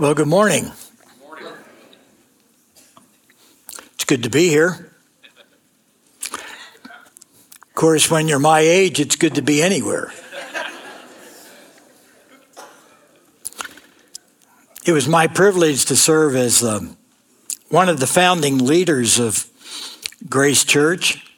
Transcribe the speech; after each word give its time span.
Well, 0.00 0.14
good 0.14 0.28
morning. 0.28 0.72
It's 3.92 4.04
good 4.06 4.22
to 4.22 4.30
be 4.30 4.48
here. 4.48 4.90
Of 6.22 7.74
course, 7.74 8.10
when 8.10 8.26
you're 8.26 8.38
my 8.38 8.60
age, 8.60 8.98
it's 8.98 9.14
good 9.14 9.34
to 9.34 9.42
be 9.42 9.62
anywhere. 9.62 10.10
It 14.86 14.92
was 14.92 15.06
my 15.06 15.26
privilege 15.26 15.84
to 15.84 15.96
serve 15.96 16.34
as 16.34 16.64
um, 16.64 16.96
one 17.68 17.90
of 17.90 18.00
the 18.00 18.06
founding 18.06 18.56
leaders 18.56 19.18
of 19.18 19.50
Grace 20.30 20.64
Church. 20.64 21.30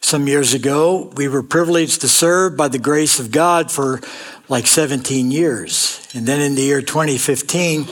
Some 0.00 0.26
years 0.26 0.54
ago, 0.54 1.12
we 1.14 1.28
were 1.28 1.44
privileged 1.44 2.00
to 2.00 2.08
serve 2.08 2.56
by 2.56 2.66
the 2.66 2.80
grace 2.80 3.20
of 3.20 3.30
God 3.30 3.70
for 3.70 4.00
like 4.48 4.66
17 4.66 5.30
years. 5.30 6.08
And 6.14 6.26
then 6.26 6.40
in 6.40 6.54
the 6.54 6.62
year 6.62 6.80
2015, 6.80 7.82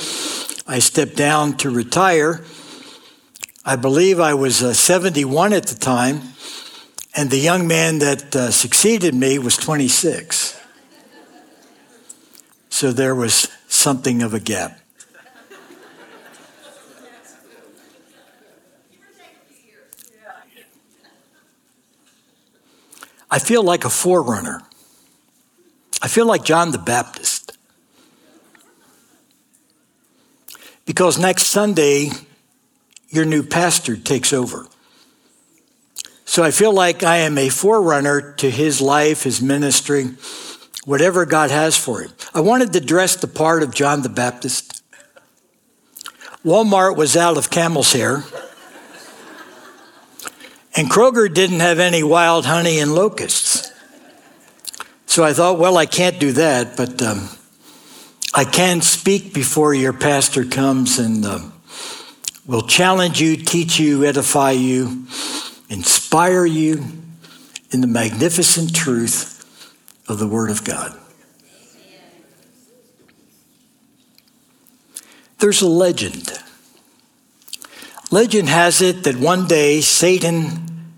I 0.66 0.78
stepped 0.78 1.16
down 1.16 1.56
to 1.58 1.70
retire. 1.70 2.44
I 3.64 3.76
believe 3.76 4.20
I 4.20 4.34
was 4.34 4.62
uh, 4.62 4.72
71 4.72 5.52
at 5.52 5.66
the 5.66 5.74
time, 5.74 6.20
and 7.16 7.30
the 7.30 7.38
young 7.38 7.66
man 7.66 7.98
that 8.00 8.36
uh, 8.36 8.50
succeeded 8.50 9.14
me 9.14 9.38
was 9.38 9.56
26. 9.56 10.60
So 12.68 12.92
there 12.92 13.14
was 13.14 13.48
something 13.68 14.22
of 14.22 14.34
a 14.34 14.40
gap. 14.40 14.80
I 23.30 23.38
feel 23.40 23.64
like 23.64 23.84
a 23.84 23.90
forerunner. 23.90 24.62
I 26.04 26.06
feel 26.06 26.26
like 26.26 26.44
John 26.44 26.70
the 26.70 26.76
Baptist. 26.76 27.56
Because 30.84 31.18
next 31.18 31.46
Sunday, 31.46 32.10
your 33.08 33.24
new 33.24 33.42
pastor 33.42 33.96
takes 33.96 34.34
over. 34.34 34.66
So 36.26 36.42
I 36.42 36.50
feel 36.50 36.74
like 36.74 37.02
I 37.02 37.16
am 37.20 37.38
a 37.38 37.48
forerunner 37.48 38.32
to 38.34 38.50
his 38.50 38.82
life, 38.82 39.22
his 39.22 39.40
ministry, 39.40 40.10
whatever 40.84 41.24
God 41.24 41.50
has 41.50 41.74
for 41.74 42.02
him. 42.02 42.10
I 42.34 42.40
wanted 42.40 42.74
to 42.74 42.80
dress 42.80 43.16
the 43.16 43.26
part 43.26 43.62
of 43.62 43.72
John 43.72 44.02
the 44.02 44.10
Baptist. 44.10 44.82
Walmart 46.44 46.98
was 46.98 47.16
out 47.16 47.38
of 47.38 47.48
camel's 47.48 47.94
hair. 47.94 48.24
And 50.76 50.90
Kroger 50.90 51.32
didn't 51.32 51.60
have 51.60 51.78
any 51.78 52.02
wild 52.02 52.44
honey 52.44 52.78
and 52.78 52.94
locusts. 52.94 53.53
So 55.14 55.22
I 55.22 55.32
thought, 55.32 55.60
well, 55.60 55.76
I 55.76 55.86
can't 55.86 56.18
do 56.18 56.32
that, 56.32 56.76
but 56.76 57.00
um, 57.00 57.28
I 58.34 58.44
can 58.44 58.80
speak 58.80 59.32
before 59.32 59.72
your 59.72 59.92
pastor 59.92 60.44
comes 60.44 60.98
and 60.98 61.24
uh, 61.24 61.38
will 62.48 62.66
challenge 62.66 63.20
you, 63.20 63.36
teach 63.36 63.78
you, 63.78 64.04
edify 64.04 64.50
you, 64.50 65.06
inspire 65.70 66.44
you 66.44 66.82
in 67.70 67.80
the 67.80 67.86
magnificent 67.86 68.74
truth 68.74 69.70
of 70.08 70.18
the 70.18 70.26
Word 70.26 70.50
of 70.50 70.64
God. 70.64 70.98
There's 75.38 75.62
a 75.62 75.68
legend. 75.68 76.32
Legend 78.10 78.48
has 78.48 78.82
it 78.82 79.04
that 79.04 79.14
one 79.14 79.46
day 79.46 79.80
Satan 79.80 80.90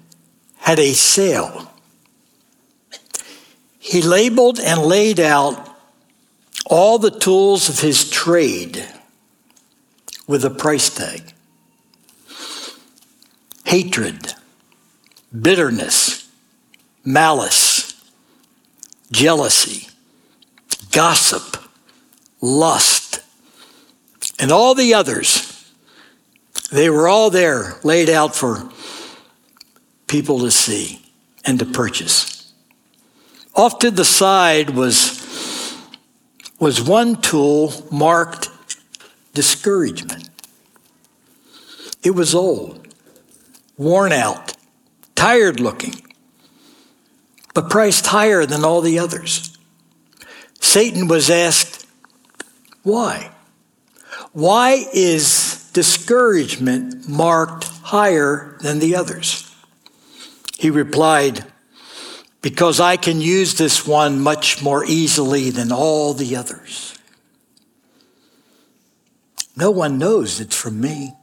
had 0.57 0.79
a 0.79 0.95
sale 0.95 1.66
he 3.87 4.03
labeled 4.03 4.59
and 4.59 4.83
laid 4.83 5.21
out 5.21 5.77
all 6.67 6.99
the 6.99 7.11
tools 7.11 7.69
of 7.69 7.79
his 7.79 8.11
trade 8.11 8.85
with 10.27 10.45
a 10.45 10.51
price 10.51 10.91
tag 10.91 11.33
hatred, 13.65 14.35
bitterness, 15.41 16.29
malice, 17.05 17.95
jealousy, 19.13 19.89
gossip, 20.91 21.57
lust, 22.41 23.21
and 24.39 24.51
all 24.51 24.75
the 24.75 24.95
others. 24.95 25.53
They 26.73 26.91
were 26.91 27.07
all 27.07 27.31
there 27.31 27.77
laid 27.85 28.11
out 28.11 28.35
for 28.35 28.69
people 30.09 30.41
to 30.41 30.51
see 30.51 31.03
and 31.45 31.59
to 31.61 31.65
purchase. 31.65 32.36
Off 33.57 33.79
to 33.79 33.91
the 33.91 34.05
side 34.05 34.71
was, 34.71 35.81
was 36.61 36.83
one 36.83 37.21
tool 37.23 37.73
marked 37.91 38.51
discouragement. 39.33 40.29
It 42.03 42.11
was 42.11 42.35
old, 42.35 42.87
worn 43.79 44.13
out, 44.13 44.53
tired 45.15 45.59
looking, 45.59 45.95
but 47.55 47.71
priced 47.71 48.07
higher 48.09 48.45
than 48.45 48.63
all 48.63 48.83
the 48.83 48.99
others. 48.99 49.57
Satan 50.61 51.09
was 51.09 51.31
asked, 51.31 51.87
Why? 52.83 53.31
Why 54.33 54.85
is 54.93 55.71
discouragement 55.73 57.09
marked 57.09 57.65
higher 57.65 58.59
than 58.61 58.81
the 58.81 58.95
others? 58.97 59.51
He 60.59 60.69
replied, 60.69 61.45
because 62.47 62.79
I 62.79 62.97
can 62.97 63.21
use 63.21 63.55
this 63.55 63.85
one 63.85 64.21
much 64.21 64.63
more 64.63 64.85
easily 64.85 65.51
than 65.51 65.73
all 65.73 66.15
the 66.15 66.37
others. 66.37 66.97
No 69.57 69.73
one 69.73 69.99
knows 69.99 70.39
it's 70.39 70.55
from 70.55 70.81
me. 70.81 71.15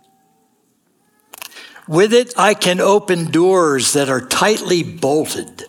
With 1.88 2.12
it, 2.12 2.34
I 2.38 2.54
can 2.54 2.82
open 2.82 3.32
doors 3.32 3.94
that 3.94 4.10
are 4.10 4.20
tightly 4.20 4.84
bolted 4.84 5.64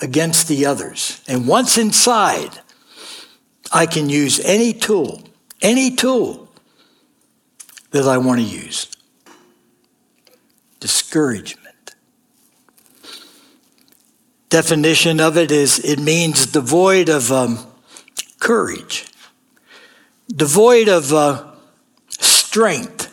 against 0.00 0.48
the 0.48 0.66
others. 0.66 1.22
And 1.28 1.46
once 1.46 1.78
inside, 1.78 2.58
I 3.70 3.86
can 3.86 4.08
use 4.08 4.40
any 4.40 4.72
tool, 4.72 5.22
any 5.62 5.94
tool 5.94 6.48
that 7.92 8.08
I 8.08 8.18
want 8.18 8.40
to 8.40 8.44
use. 8.44 8.88
Discouragement 10.80 11.63
definition 14.54 15.18
of 15.18 15.36
it 15.36 15.50
is 15.50 15.80
it 15.80 15.98
means 15.98 16.46
devoid 16.46 17.08
of 17.08 17.32
um, 17.32 17.58
courage, 18.38 19.04
devoid 20.28 20.88
of 20.88 21.12
uh, 21.12 21.44
strength, 22.08 23.12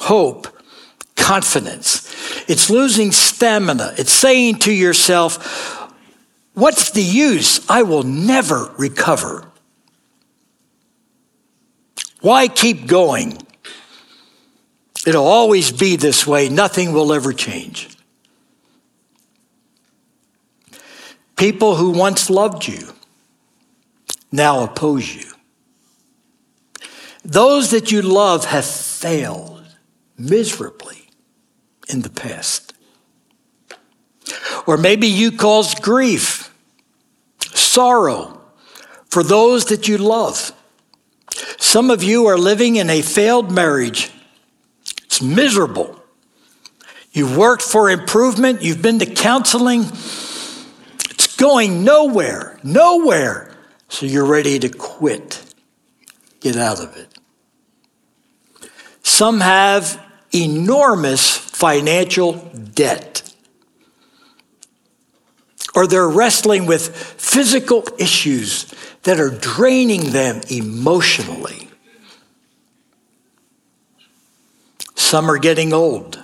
hope, 0.00 0.48
confidence. 1.16 2.08
It's 2.48 2.70
losing 2.70 3.12
stamina. 3.12 3.92
It's 3.98 4.10
saying 4.10 4.60
to 4.60 4.72
yourself, 4.72 5.92
What's 6.54 6.92
the 6.92 7.02
use? 7.02 7.68
I 7.68 7.82
will 7.82 8.02
never 8.02 8.72
recover. 8.78 9.46
Why 12.22 12.48
keep 12.48 12.86
going? 12.86 13.36
It'll 15.06 15.26
always 15.26 15.72
be 15.72 15.96
this 15.96 16.26
way. 16.26 16.48
Nothing 16.48 16.94
will 16.94 17.12
ever 17.12 17.34
change. 17.34 17.91
People 21.36 21.76
who 21.76 21.90
once 21.90 22.30
loved 22.30 22.66
you 22.66 22.92
now 24.30 24.64
oppose 24.64 25.14
you. 25.14 25.30
Those 27.24 27.70
that 27.70 27.92
you 27.92 28.02
love 28.02 28.46
have 28.46 28.64
failed 28.64 29.62
miserably 30.18 31.08
in 31.88 32.02
the 32.02 32.10
past. 32.10 32.74
Or 34.66 34.76
maybe 34.76 35.06
you 35.06 35.32
caused 35.32 35.82
grief, 35.82 36.54
sorrow 37.40 38.40
for 39.10 39.22
those 39.22 39.66
that 39.66 39.88
you 39.88 39.98
love. 39.98 40.52
Some 41.58 41.90
of 41.90 42.02
you 42.02 42.26
are 42.26 42.38
living 42.38 42.76
in 42.76 42.90
a 42.90 43.02
failed 43.02 43.50
marriage. 43.50 44.10
It's 45.04 45.22
miserable. 45.22 46.00
You've 47.12 47.36
worked 47.36 47.62
for 47.62 47.90
improvement, 47.90 48.62
you've 48.62 48.80
been 48.80 48.98
to 49.00 49.06
counseling, 49.06 49.84
going 51.42 51.82
nowhere, 51.82 52.56
nowhere. 52.62 53.52
So 53.88 54.06
you're 54.06 54.24
ready 54.24 54.60
to 54.60 54.68
quit. 54.68 55.42
Get 56.38 56.56
out 56.56 56.80
of 56.80 56.96
it. 56.96 57.08
Some 59.02 59.40
have 59.40 60.00
enormous 60.32 61.36
financial 61.36 62.34
debt. 62.74 63.34
Or 65.74 65.88
they're 65.88 66.08
wrestling 66.08 66.66
with 66.66 66.96
physical 66.96 67.88
issues 67.98 68.72
that 69.02 69.18
are 69.18 69.30
draining 69.30 70.12
them 70.12 70.42
emotionally. 70.48 71.68
Some 74.94 75.28
are 75.28 75.38
getting 75.38 75.72
old. 75.72 76.22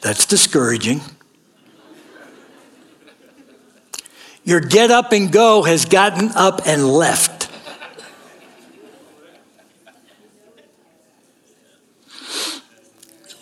That's 0.00 0.24
discouraging. 0.24 1.02
Your 4.44 4.60
get 4.60 4.90
up 4.90 5.12
and 5.12 5.32
go 5.32 5.62
has 5.62 5.86
gotten 5.86 6.30
up 6.34 6.60
and 6.66 6.86
left. 6.86 7.50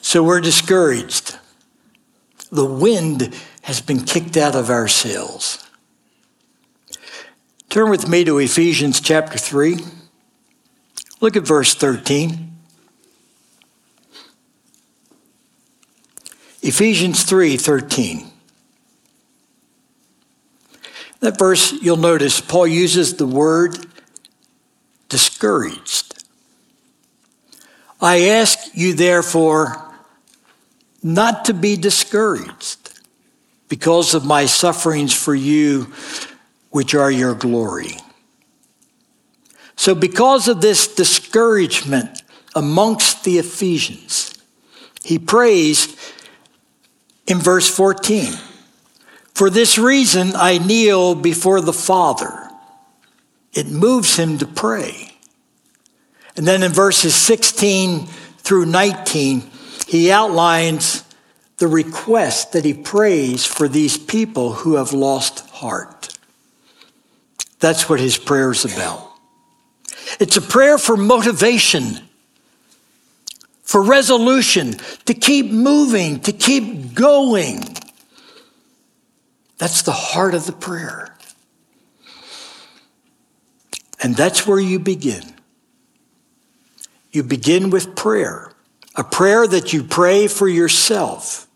So 0.01 0.23
we're 0.23 0.41
discouraged. 0.41 1.39
The 2.51 2.67
wind 2.67 3.35
has 3.63 3.81
been 3.81 4.05
kicked 4.05 4.37
out 4.37 4.55
of 4.55 4.71
our 4.71 4.87
sails. 4.87 5.67
Turn 7.71 7.89
with 7.89 8.07
me 8.07 8.23
to 8.25 8.39
Ephesians 8.39 9.01
chapter 9.01 9.39
3. 9.39 9.79
Look 11.21 11.37
at 11.37 11.47
verse 11.47 11.75
13. 11.75 12.53
Ephesians 16.61 17.25
3 17.25 17.57
13. 17.57 18.32
That 21.23 21.39
verse, 21.39 21.71
you'll 21.81 21.99
notice, 21.99 22.41
Paul 22.41 22.67
uses 22.67 23.15
the 23.15 23.29
word 23.29 23.79
discouraged. 25.09 26.25
I 28.01 28.23
ask 28.23 28.59
you, 28.75 28.93
therefore, 28.93 29.95
not 31.01 31.45
to 31.45 31.55
be 31.55 31.77
discouraged 31.77 32.99
because 33.69 34.15
of 34.15 34.25
my 34.25 34.47
sufferings 34.47 35.15
for 35.15 35.33
you, 35.33 35.93
which 36.71 36.93
are 36.93 37.11
your 37.11 37.37
glory. 37.37 37.97
So, 39.77 39.95
because 39.95 40.49
of 40.49 40.61
this 40.61 40.93
discouragement 40.93 42.25
amongst 42.57 43.23
the 43.23 43.39
Ephesians, 43.39 44.35
he 45.05 45.21
prays 45.21 45.97
in 47.29 47.39
verse 47.39 47.69
14 47.69 48.35
For 49.35 49.51
this 49.51 49.79
reason 49.79 50.33
I 50.35 50.59
kneel 50.59 51.15
before 51.15 51.61
the 51.61 51.73
Father. 51.73 52.51
It 53.53 53.71
moves 53.71 54.17
him 54.17 54.39
to 54.39 54.47
pray. 54.47 55.13
And 56.37 56.47
then 56.47 56.63
in 56.63 56.73
verses 56.73 57.15
16 57.15 58.07
through 58.39 58.67
19, 58.67 59.43
he 59.87 60.11
outlines 60.11 61.05
the 61.59 61.69
request 61.69 62.53
that 62.53 62.65
he 62.65 62.75
prays 62.75 63.45
for 63.45 63.69
these 63.69 63.99
people 63.99 64.53
who 64.53 64.77
have 64.77 64.93
lost 64.93 65.49
heart. 65.51 66.17
That's 67.61 67.89
what 67.89 68.01
his 68.01 68.19
prayer 68.19 68.51
is 68.51 68.65
about. 68.65 69.09
It's 70.19 70.37
a 70.37 70.43
prayer 70.43 70.79
for 70.79 70.97
motivation, 70.97 72.01
for 73.63 73.83
resolution, 73.83 74.73
to 75.05 75.15
keep 75.15 75.53
moving, 75.53 76.21
to 76.21 76.33
keep 76.33 76.95
going. 76.95 77.63
That's 79.63 79.83
the 79.83 79.93
heart 79.93 80.35
of 80.35 80.45
the 80.45 80.53
prayer. 80.53 81.15
And 84.03 84.17
that's 84.17 84.45
where 84.45 84.59
you 84.59 84.81
begin. 84.81 85.23
You 87.13 87.23
begin 87.23 87.71
with 87.71 87.95
prayer, 87.95 88.51
a 88.97 89.05
prayer 89.05 89.47
that 89.47 89.73
you 89.73 89.85
pray 89.85 90.27
for 90.27 90.49
yourself, 90.49 91.47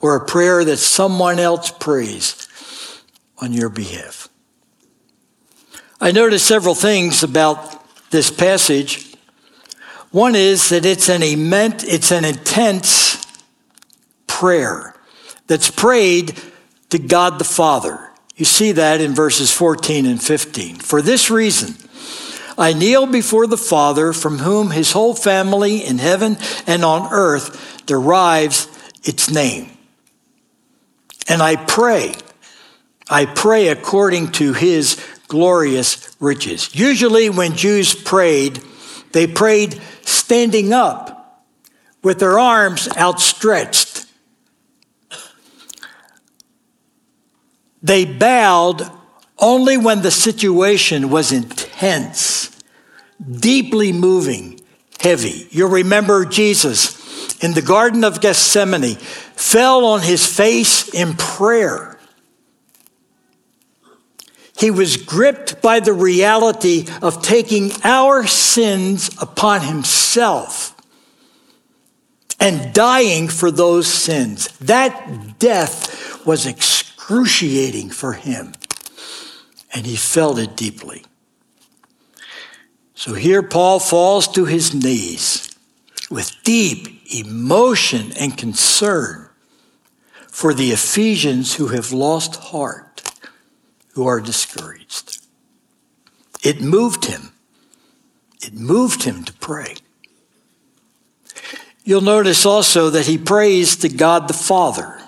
or 0.00 0.16
a 0.16 0.26
prayer 0.26 0.64
that 0.64 0.78
someone 0.78 1.38
else 1.38 1.70
prays 1.70 2.48
on 3.38 3.52
your 3.52 3.68
behalf. 3.68 4.28
I 6.00 6.10
noticed 6.10 6.48
several 6.48 6.74
things 6.74 7.22
about 7.22 7.86
this 8.10 8.32
passage. 8.32 9.14
One 10.10 10.34
is 10.34 10.70
that 10.70 10.84
it's 10.84 11.08
an 11.08 11.22
immense, 11.22 11.84
it's 11.84 12.10
an 12.10 12.24
intense 12.24 13.24
prayer 14.26 14.96
that's 15.46 15.70
prayed 15.70 16.36
to 16.94 16.98
God 17.00 17.40
the 17.40 17.44
Father. 17.44 17.98
You 18.36 18.44
see 18.44 18.70
that 18.70 19.00
in 19.00 19.14
verses 19.14 19.50
14 19.50 20.06
and 20.06 20.22
15. 20.22 20.76
For 20.76 21.02
this 21.02 21.28
reason, 21.28 21.74
I 22.56 22.72
kneel 22.72 23.06
before 23.06 23.48
the 23.48 23.56
Father, 23.56 24.12
from 24.12 24.38
whom 24.38 24.70
his 24.70 24.92
whole 24.92 25.14
family 25.14 25.84
in 25.84 25.98
heaven 25.98 26.36
and 26.68 26.84
on 26.84 27.12
earth 27.12 27.84
derives 27.84 28.68
its 29.02 29.28
name. 29.28 29.70
And 31.28 31.42
I 31.42 31.56
pray, 31.56 32.14
I 33.10 33.26
pray 33.26 33.68
according 33.68 34.30
to 34.32 34.52
his 34.52 35.04
glorious 35.26 36.14
riches. 36.20 36.72
Usually, 36.76 37.28
when 37.28 37.56
Jews 37.56 37.92
prayed, 37.92 38.62
they 39.10 39.26
prayed 39.26 39.80
standing 40.02 40.72
up 40.72 41.42
with 42.04 42.20
their 42.20 42.38
arms 42.38 42.88
outstretched. 42.96 43.93
They 47.84 48.04
bowed 48.04 48.82
only 49.38 49.76
when 49.76 50.02
the 50.02 50.10
situation 50.10 51.08
was 51.10 51.30
intense, 51.30 52.50
deeply 53.30 53.92
moving, 53.92 54.60
heavy. 54.98 55.46
You'll 55.52 55.70
remember 55.70 56.24
Jesus 56.24 57.44
in 57.44 57.52
the 57.52 57.62
Garden 57.62 58.02
of 58.02 58.20
Gethsemane 58.20 58.96
fell 58.96 59.84
on 59.84 60.00
his 60.00 60.26
face 60.26 60.92
in 60.92 61.14
prayer 61.14 61.94
he 64.56 64.70
was 64.70 64.96
gripped 64.96 65.60
by 65.60 65.80
the 65.80 65.92
reality 65.92 66.86
of 67.02 67.22
taking 67.22 67.72
our 67.82 68.26
sins 68.26 69.10
upon 69.20 69.62
himself 69.62 70.76
and 72.38 72.72
dying 72.72 73.28
for 73.28 73.50
those 73.50 73.86
sins. 73.86 74.48
That 74.58 75.38
death 75.38 76.24
was 76.24 76.46
for 77.90 78.14
him, 78.14 78.52
and 79.72 79.86
he 79.86 79.96
felt 79.96 80.38
it 80.38 80.56
deeply. 80.56 81.04
So 82.94 83.14
here 83.14 83.42
Paul 83.42 83.80
falls 83.80 84.28
to 84.28 84.44
his 84.46 84.74
knees 84.74 85.54
with 86.10 86.42
deep 86.44 87.02
emotion 87.14 88.12
and 88.18 88.36
concern 88.36 89.28
for 90.28 90.54
the 90.54 90.70
Ephesians 90.70 91.56
who 91.56 91.68
have 91.68 91.92
lost 91.92 92.36
heart 92.36 93.02
who 93.92 94.06
are 94.06 94.20
discouraged. 94.20 95.20
It 96.42 96.60
moved 96.60 97.06
him. 97.06 97.32
It 98.42 98.54
moved 98.54 99.04
him 99.04 99.24
to 99.24 99.32
pray. 99.34 99.76
You'll 101.84 102.00
notice 102.00 102.46
also 102.46 102.90
that 102.90 103.06
he 103.06 103.18
prays 103.18 103.76
to 103.76 103.88
God 103.88 104.28
the 104.28 104.34
Father. 104.34 105.03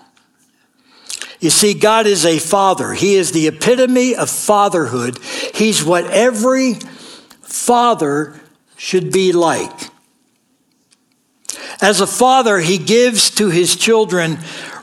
You 1.47 1.51
see, 1.51 1.75
God 1.75 2.09
is 2.09 2.27
a 2.27 2.41
father. 2.41 2.93
He 2.93 3.15
is 3.15 3.31
the 3.31 3.47
epitome 3.47 4.17
of 4.17 4.29
fatherhood. 4.29 5.17
He's 5.55 5.85
what 5.85 6.05
every 6.11 6.75
father 6.75 8.41
should 8.77 9.13
be 9.13 9.31
like. 9.31 9.71
As 11.81 12.01
a 12.01 12.07
father, 12.09 12.59
he 12.59 12.79
gives 12.79 13.31
to 13.37 13.49
his 13.49 13.77
children 13.77 14.39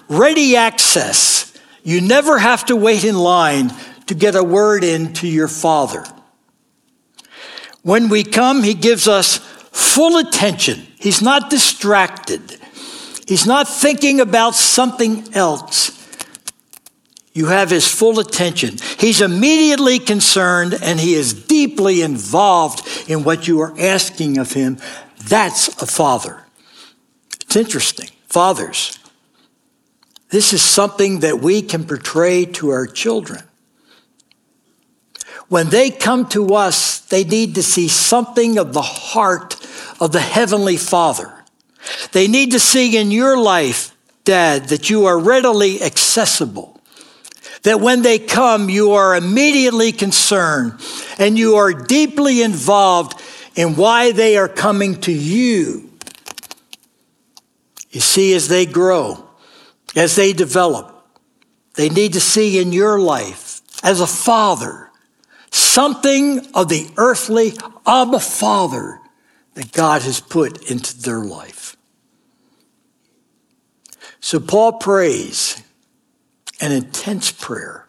ready 0.07 0.55
access. 0.55 1.53
You 1.83 1.99
never 1.99 2.37
have 2.37 2.67
to 2.67 2.77
wait 2.77 3.03
in 3.03 3.17
line 3.17 3.73
to 4.05 4.15
get 4.15 4.33
a 4.35 4.41
word 4.41 4.85
in 4.85 5.11
to 5.15 5.27
your 5.27 5.49
Father. 5.49 6.05
When 7.81 8.07
we 8.07 8.23
come, 8.23 8.63
He 8.63 8.73
gives 8.73 9.05
us 9.09 9.39
full 9.73 10.17
attention. 10.17 10.87
He's 10.97 11.21
not 11.21 11.49
distracted, 11.49 12.57
He's 13.27 13.45
not 13.45 13.67
thinking 13.67 14.21
about 14.21 14.55
something 14.55 15.27
else. 15.33 16.02
You 17.33 17.47
have 17.47 17.71
His 17.71 17.87
full 17.87 18.19
attention. 18.19 18.77
He's 18.99 19.21
immediately 19.21 19.99
concerned 19.99 20.77
and 20.81 20.99
He 20.99 21.15
is 21.15 21.33
deeply 21.33 22.01
involved 22.01 23.09
in 23.09 23.23
what 23.23 23.47
you 23.47 23.61
are 23.61 23.73
asking 23.79 24.37
of 24.37 24.53
Him. 24.53 24.77
That's 25.27 25.69
a 25.81 25.87
father. 25.87 26.45
It's 27.41 27.55
interesting. 27.55 28.09
Fathers. 28.27 28.99
This 30.29 30.53
is 30.53 30.61
something 30.61 31.19
that 31.19 31.39
we 31.39 31.61
can 31.61 31.85
portray 31.85 32.45
to 32.45 32.69
our 32.69 32.87
children. 32.87 33.43
When 35.49 35.69
they 35.69 35.91
come 35.91 36.27
to 36.29 36.55
us, 36.55 36.99
they 36.99 37.23
need 37.23 37.55
to 37.55 37.63
see 37.63 37.87
something 37.87 38.57
of 38.57 38.73
the 38.73 38.81
heart 38.81 39.55
of 39.99 40.11
the 40.11 40.19
Heavenly 40.19 40.77
Father. 40.77 41.31
They 42.11 42.27
need 42.27 42.51
to 42.53 42.59
see 42.59 42.97
in 42.97 43.11
your 43.11 43.37
life, 43.37 43.95
Dad, 44.23 44.69
that 44.69 44.89
you 44.89 45.05
are 45.05 45.19
readily 45.19 45.81
accessible. 45.83 46.72
That 47.63 47.79
when 47.79 48.01
they 48.01 48.19
come, 48.19 48.69
you 48.69 48.91
are 48.91 49.15
immediately 49.15 49.91
concerned 49.91 50.79
and 51.17 51.37
you 51.37 51.55
are 51.55 51.73
deeply 51.73 52.41
involved 52.41 53.21
in 53.55 53.75
why 53.75 54.11
they 54.11 54.37
are 54.37 54.49
coming 54.49 54.99
to 55.01 55.11
you. 55.11 55.89
You 57.89 58.01
see, 58.01 58.33
as 58.33 58.47
they 58.47 58.65
grow, 58.65 59.27
as 59.95 60.15
they 60.15 60.33
develop, 60.33 61.05
they 61.75 61.89
need 61.89 62.13
to 62.13 62.19
see 62.19 62.59
in 62.59 62.73
your 62.73 62.99
life 62.99 63.61
as 63.83 64.01
a 64.01 64.07
father 64.07 64.89
something 65.51 66.45
of 66.53 66.69
the 66.69 66.89
earthly 66.97 67.53
Abba 67.85 68.19
Father 68.19 68.99
that 69.53 69.71
God 69.71 70.01
has 70.01 70.19
put 70.19 70.69
into 70.69 70.99
their 70.99 71.19
life. 71.19 71.77
So 74.19 74.39
Paul 74.39 74.73
prays 74.73 75.62
an 76.63 76.71
intense 76.71 77.29
prayer. 77.29 77.85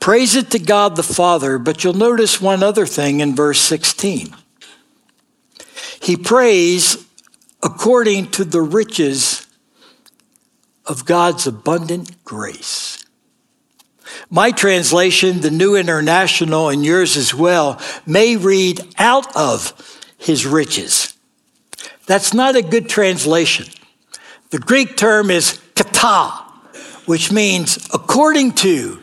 Praise 0.00 0.34
it 0.34 0.50
to 0.50 0.58
God 0.58 0.96
the 0.96 1.02
Father, 1.04 1.58
but 1.58 1.84
you'll 1.84 1.94
notice 1.94 2.40
one 2.40 2.62
other 2.64 2.86
thing 2.86 3.20
in 3.20 3.36
verse 3.36 3.60
16. 3.60 4.34
He 6.02 6.16
prays 6.16 7.06
according 7.62 8.32
to 8.32 8.44
the 8.44 8.62
riches 8.62 9.46
of 10.86 11.04
God's 11.04 11.46
abundant 11.46 12.24
grace. 12.24 13.04
My 14.28 14.50
translation, 14.50 15.40
the 15.40 15.50
New 15.50 15.76
International, 15.76 16.70
and 16.70 16.84
yours 16.84 17.16
as 17.16 17.32
well, 17.32 17.80
may 18.04 18.36
read 18.36 18.80
out 18.98 19.36
of 19.36 19.72
his 20.18 20.46
riches. 20.46 21.14
That's 22.06 22.34
not 22.34 22.56
a 22.56 22.62
good 22.62 22.88
translation. 22.88 23.66
The 24.50 24.58
Greek 24.58 24.96
term 24.96 25.30
is 25.30 25.60
kata, 25.76 26.47
which 27.08 27.32
means 27.32 27.88
according 27.94 28.52
to, 28.52 29.00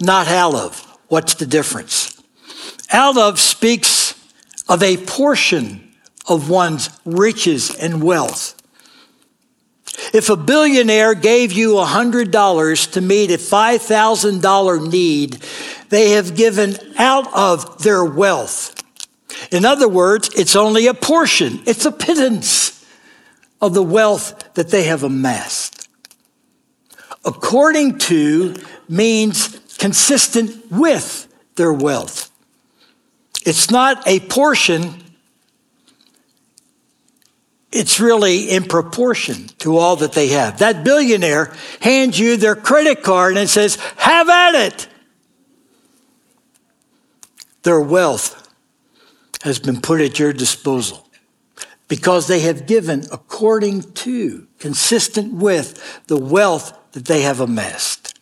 not 0.00 0.26
out 0.26 0.54
of. 0.54 0.80
What's 1.08 1.34
the 1.34 1.44
difference? 1.44 2.18
Out 2.90 3.18
of 3.18 3.38
speaks 3.38 4.18
of 4.70 4.82
a 4.82 4.96
portion 4.96 5.92
of 6.26 6.48
one's 6.48 6.88
riches 7.04 7.74
and 7.74 8.02
wealth. 8.02 8.58
If 10.14 10.30
a 10.30 10.36
billionaire 10.36 11.14
gave 11.14 11.52
you 11.52 11.74
$100 11.74 12.92
to 12.92 13.00
meet 13.02 13.30
a 13.30 13.36
$5,000 13.36 14.90
need, 14.90 15.34
they 15.90 16.12
have 16.12 16.34
given 16.34 16.76
out 16.96 17.30
of 17.34 17.82
their 17.82 18.02
wealth. 18.02 18.82
In 19.52 19.66
other 19.66 19.88
words, 19.88 20.30
it's 20.34 20.56
only 20.56 20.86
a 20.86 20.94
portion, 20.94 21.60
it's 21.66 21.84
a 21.84 21.92
pittance 21.92 22.82
of 23.60 23.74
the 23.74 23.82
wealth 23.82 24.54
that 24.54 24.70
they 24.70 24.84
have 24.84 25.02
amassed. 25.02 25.81
According 27.24 27.98
to 27.98 28.56
means 28.88 29.60
consistent 29.78 30.70
with 30.70 31.28
their 31.56 31.72
wealth. 31.72 32.30
It's 33.44 33.70
not 33.70 34.06
a 34.06 34.20
portion, 34.20 35.02
it's 37.70 38.00
really 38.00 38.50
in 38.50 38.64
proportion 38.64 39.48
to 39.58 39.76
all 39.76 39.96
that 39.96 40.12
they 40.12 40.28
have. 40.28 40.58
That 40.58 40.84
billionaire 40.84 41.52
hands 41.80 42.18
you 42.18 42.36
their 42.36 42.54
credit 42.54 43.02
card 43.02 43.36
and 43.36 43.48
says, 43.48 43.76
Have 43.96 44.28
at 44.28 44.54
it. 44.54 44.88
Their 47.62 47.80
wealth 47.80 48.38
has 49.42 49.58
been 49.58 49.80
put 49.80 50.00
at 50.00 50.18
your 50.18 50.32
disposal 50.32 51.08
because 51.88 52.26
they 52.26 52.40
have 52.40 52.66
given 52.66 53.04
according 53.12 53.82
to, 53.92 54.46
consistent 54.58 55.34
with 55.34 56.02
the 56.06 56.16
wealth 56.16 56.78
that 56.92 57.06
they 57.06 57.22
have 57.22 57.40
amassed. 57.40 58.18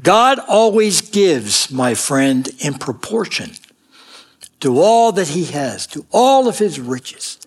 God 0.00 0.38
always 0.48 1.00
gives, 1.00 1.70
my 1.70 1.94
friend, 1.94 2.48
in 2.58 2.74
proportion 2.74 3.52
to 4.60 4.80
all 4.80 5.12
that 5.12 5.28
he 5.28 5.46
has, 5.46 5.86
to 5.88 6.06
all 6.10 6.48
of 6.48 6.58
his 6.58 6.80
riches. 6.80 7.38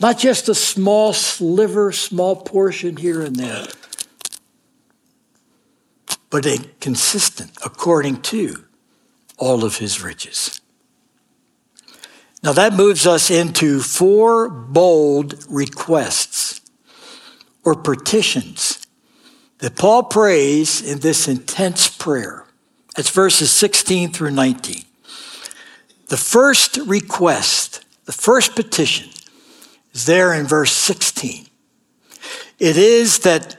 Not 0.00 0.18
just 0.18 0.48
a 0.48 0.54
small 0.54 1.12
sliver, 1.12 1.90
small 1.92 2.36
portion 2.36 2.96
here 2.96 3.22
and 3.22 3.34
there, 3.34 3.66
but 6.30 6.46
a 6.46 6.58
consistent 6.80 7.50
according 7.64 8.22
to 8.22 8.64
all 9.38 9.64
of 9.64 9.78
his 9.78 10.02
riches. 10.02 10.60
Now 12.42 12.52
that 12.52 12.74
moves 12.74 13.06
us 13.06 13.30
into 13.30 13.80
four 13.80 14.48
bold 14.48 15.44
requests 15.48 16.60
or 17.64 17.74
petitions 17.74 18.86
that 19.58 19.76
Paul 19.76 20.04
prays 20.04 20.80
in 20.80 21.00
this 21.00 21.28
intense 21.28 21.88
prayer. 21.88 22.44
It's 22.96 23.10
verses 23.10 23.50
16 23.50 24.12
through 24.12 24.30
19. 24.30 24.82
The 26.08 26.16
first 26.16 26.76
request, 26.78 27.84
the 28.06 28.12
first 28.12 28.54
petition, 28.54 29.10
is 29.92 30.06
there 30.06 30.32
in 30.32 30.46
verse 30.46 30.72
16. 30.72 31.46
It 32.58 32.76
is 32.76 33.20
that 33.20 33.56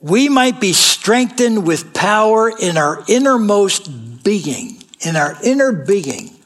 we 0.00 0.28
might 0.28 0.60
be 0.60 0.72
strengthened 0.72 1.66
with 1.66 1.94
power 1.94 2.50
in 2.50 2.76
our 2.76 3.02
innermost 3.08 4.22
being, 4.22 4.82
in 5.00 5.16
our 5.16 5.36
inner 5.42 5.72
being, 5.72 6.36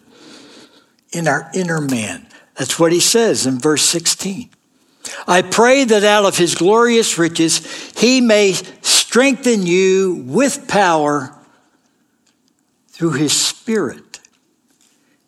in 1.12 1.26
our 1.26 1.50
inner 1.54 1.80
man. 1.80 2.26
That's 2.54 2.78
what 2.78 2.92
he 2.92 3.00
says 3.00 3.46
in 3.46 3.58
verse 3.58 3.82
16. 3.82 4.50
I 5.26 5.42
pray 5.42 5.84
that 5.84 6.04
out 6.04 6.24
of 6.24 6.36
his 6.36 6.54
glorious 6.54 7.18
riches 7.18 7.92
he 7.98 8.20
may 8.20 8.52
strengthen 8.82 9.66
you 9.66 10.24
with 10.26 10.68
power 10.68 11.36
through 12.88 13.12
his 13.12 13.32
spirit 13.32 14.20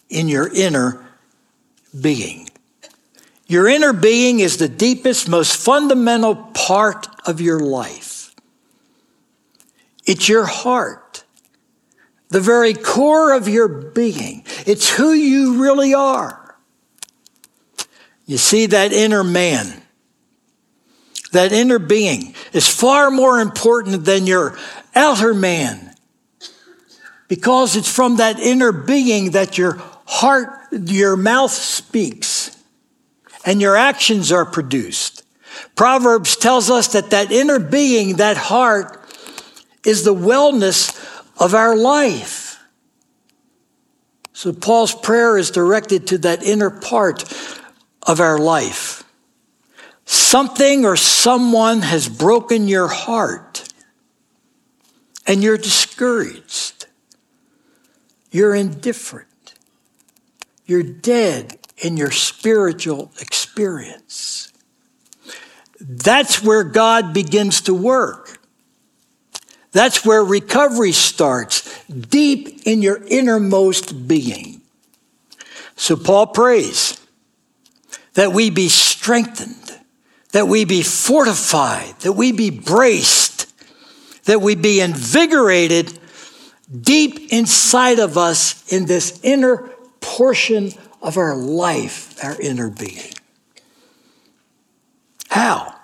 in 0.08 0.28
your 0.28 0.52
inner 0.52 1.04
being. 1.98 2.48
Your 3.46 3.68
inner 3.68 3.92
being 3.92 4.40
is 4.40 4.56
the 4.56 4.68
deepest, 4.68 5.28
most 5.28 5.56
fundamental 5.56 6.36
part 6.36 7.06
of 7.26 7.40
your 7.40 7.60
life. 7.60 8.34
It's 10.06 10.28
your 10.28 10.46
heart, 10.46 11.24
the 12.28 12.40
very 12.40 12.74
core 12.74 13.34
of 13.34 13.48
your 13.48 13.68
being. 13.68 14.44
It's 14.66 14.90
who 14.90 15.12
you 15.12 15.62
really 15.62 15.94
are. 15.94 16.41
You 18.26 18.38
see, 18.38 18.66
that 18.66 18.92
inner 18.92 19.24
man, 19.24 19.82
that 21.32 21.52
inner 21.52 21.78
being 21.78 22.34
is 22.52 22.68
far 22.68 23.10
more 23.10 23.40
important 23.40 24.04
than 24.04 24.26
your 24.26 24.56
outer 24.94 25.34
man 25.34 25.94
because 27.28 27.76
it's 27.76 27.90
from 27.90 28.16
that 28.16 28.38
inner 28.38 28.72
being 28.72 29.30
that 29.30 29.56
your 29.56 29.80
heart, 30.04 30.68
your 30.70 31.16
mouth 31.16 31.50
speaks 31.50 32.56
and 33.46 33.60
your 33.60 33.76
actions 33.76 34.30
are 34.30 34.44
produced. 34.44 35.24
Proverbs 35.74 36.36
tells 36.36 36.70
us 36.70 36.92
that 36.92 37.10
that 37.10 37.32
inner 37.32 37.58
being, 37.58 38.16
that 38.16 38.36
heart, 38.36 39.02
is 39.84 40.04
the 40.04 40.14
wellness 40.14 40.94
of 41.40 41.54
our 41.54 41.74
life. 41.74 42.62
So 44.32 44.52
Paul's 44.52 44.94
prayer 44.94 45.38
is 45.38 45.50
directed 45.50 46.06
to 46.08 46.18
that 46.18 46.42
inner 46.42 46.70
part 46.70 47.24
of 48.02 48.20
our 48.20 48.38
life. 48.38 49.04
Something 50.04 50.84
or 50.84 50.96
someone 50.96 51.82
has 51.82 52.08
broken 52.08 52.68
your 52.68 52.88
heart 52.88 53.64
and 55.26 55.42
you're 55.42 55.58
discouraged. 55.58 56.86
You're 58.30 58.54
indifferent. 58.54 59.54
You're 60.66 60.82
dead 60.82 61.58
in 61.78 61.96
your 61.96 62.10
spiritual 62.10 63.12
experience. 63.20 64.52
That's 65.80 66.42
where 66.42 66.64
God 66.64 67.12
begins 67.12 67.62
to 67.62 67.74
work. 67.74 68.38
That's 69.72 70.04
where 70.04 70.22
recovery 70.22 70.92
starts, 70.92 71.82
deep 71.88 72.66
in 72.66 72.82
your 72.82 73.02
innermost 73.06 74.06
being. 74.06 74.60
So 75.76 75.96
Paul 75.96 76.28
prays 76.28 77.01
that 78.14 78.32
we 78.32 78.50
be 78.50 78.68
strengthened, 78.68 79.78
that 80.32 80.48
we 80.48 80.64
be 80.64 80.82
fortified, 80.82 81.98
that 82.00 82.12
we 82.12 82.32
be 82.32 82.50
braced, 82.50 83.52
that 84.24 84.40
we 84.40 84.54
be 84.54 84.80
invigorated 84.80 85.98
deep 86.80 87.32
inside 87.32 87.98
of 87.98 88.16
us 88.16 88.72
in 88.72 88.86
this 88.86 89.20
inner 89.22 89.70
portion 90.00 90.72
of 91.00 91.16
our 91.16 91.36
life, 91.36 92.22
our 92.24 92.40
inner 92.40 92.70
being. 92.70 93.12
How? 95.28 95.74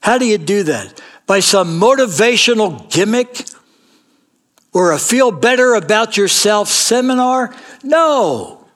How 0.00 0.18
do 0.18 0.26
you 0.26 0.38
do 0.38 0.64
that? 0.64 1.00
By 1.26 1.40
some 1.40 1.80
motivational 1.80 2.90
gimmick 2.90 3.44
or 4.72 4.92
a 4.92 4.98
feel 4.98 5.30
better 5.30 5.74
about 5.74 6.16
yourself 6.16 6.68
seminar? 6.68 7.54
No. 7.82 8.66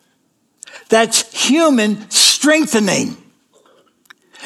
That's 0.89 1.31
human 1.33 2.09
strengthening. 2.39 3.17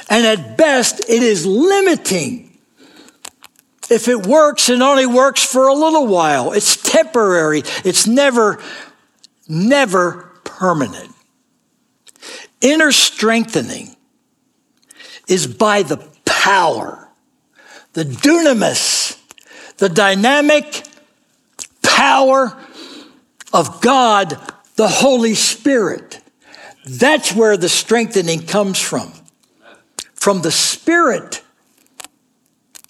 And 0.08 0.26
at 0.26 0.56
best, 0.56 1.00
it 1.00 1.22
is 1.22 1.44
limiting. 1.44 2.58
If 3.90 4.08
it 4.08 4.26
works, 4.26 4.70
it 4.70 4.80
only 4.80 5.06
works 5.06 5.44
for 5.44 5.68
a 5.68 5.74
little 5.74 6.06
while. 6.06 6.52
It's 6.52 6.76
temporary. 6.76 7.62
It's 7.84 8.06
never, 8.06 8.62
never 9.46 10.30
permanent. 10.44 11.10
Inner 12.62 12.92
strengthening 12.92 13.94
is 15.28 15.46
by 15.46 15.82
the 15.82 15.98
power, 16.24 17.08
the 17.92 18.04
dunamis, 18.04 19.18
the 19.76 19.88
dynamic 19.90 20.84
power 21.82 22.56
of 23.52 23.82
God, 23.82 24.38
the 24.76 24.88
Holy 24.88 25.34
Spirit. 25.34 26.21
That's 26.84 27.32
where 27.32 27.56
the 27.56 27.68
strengthening 27.68 28.46
comes 28.46 28.80
from. 28.80 29.12
From 30.14 30.42
the 30.42 30.50
Spirit, 30.50 31.42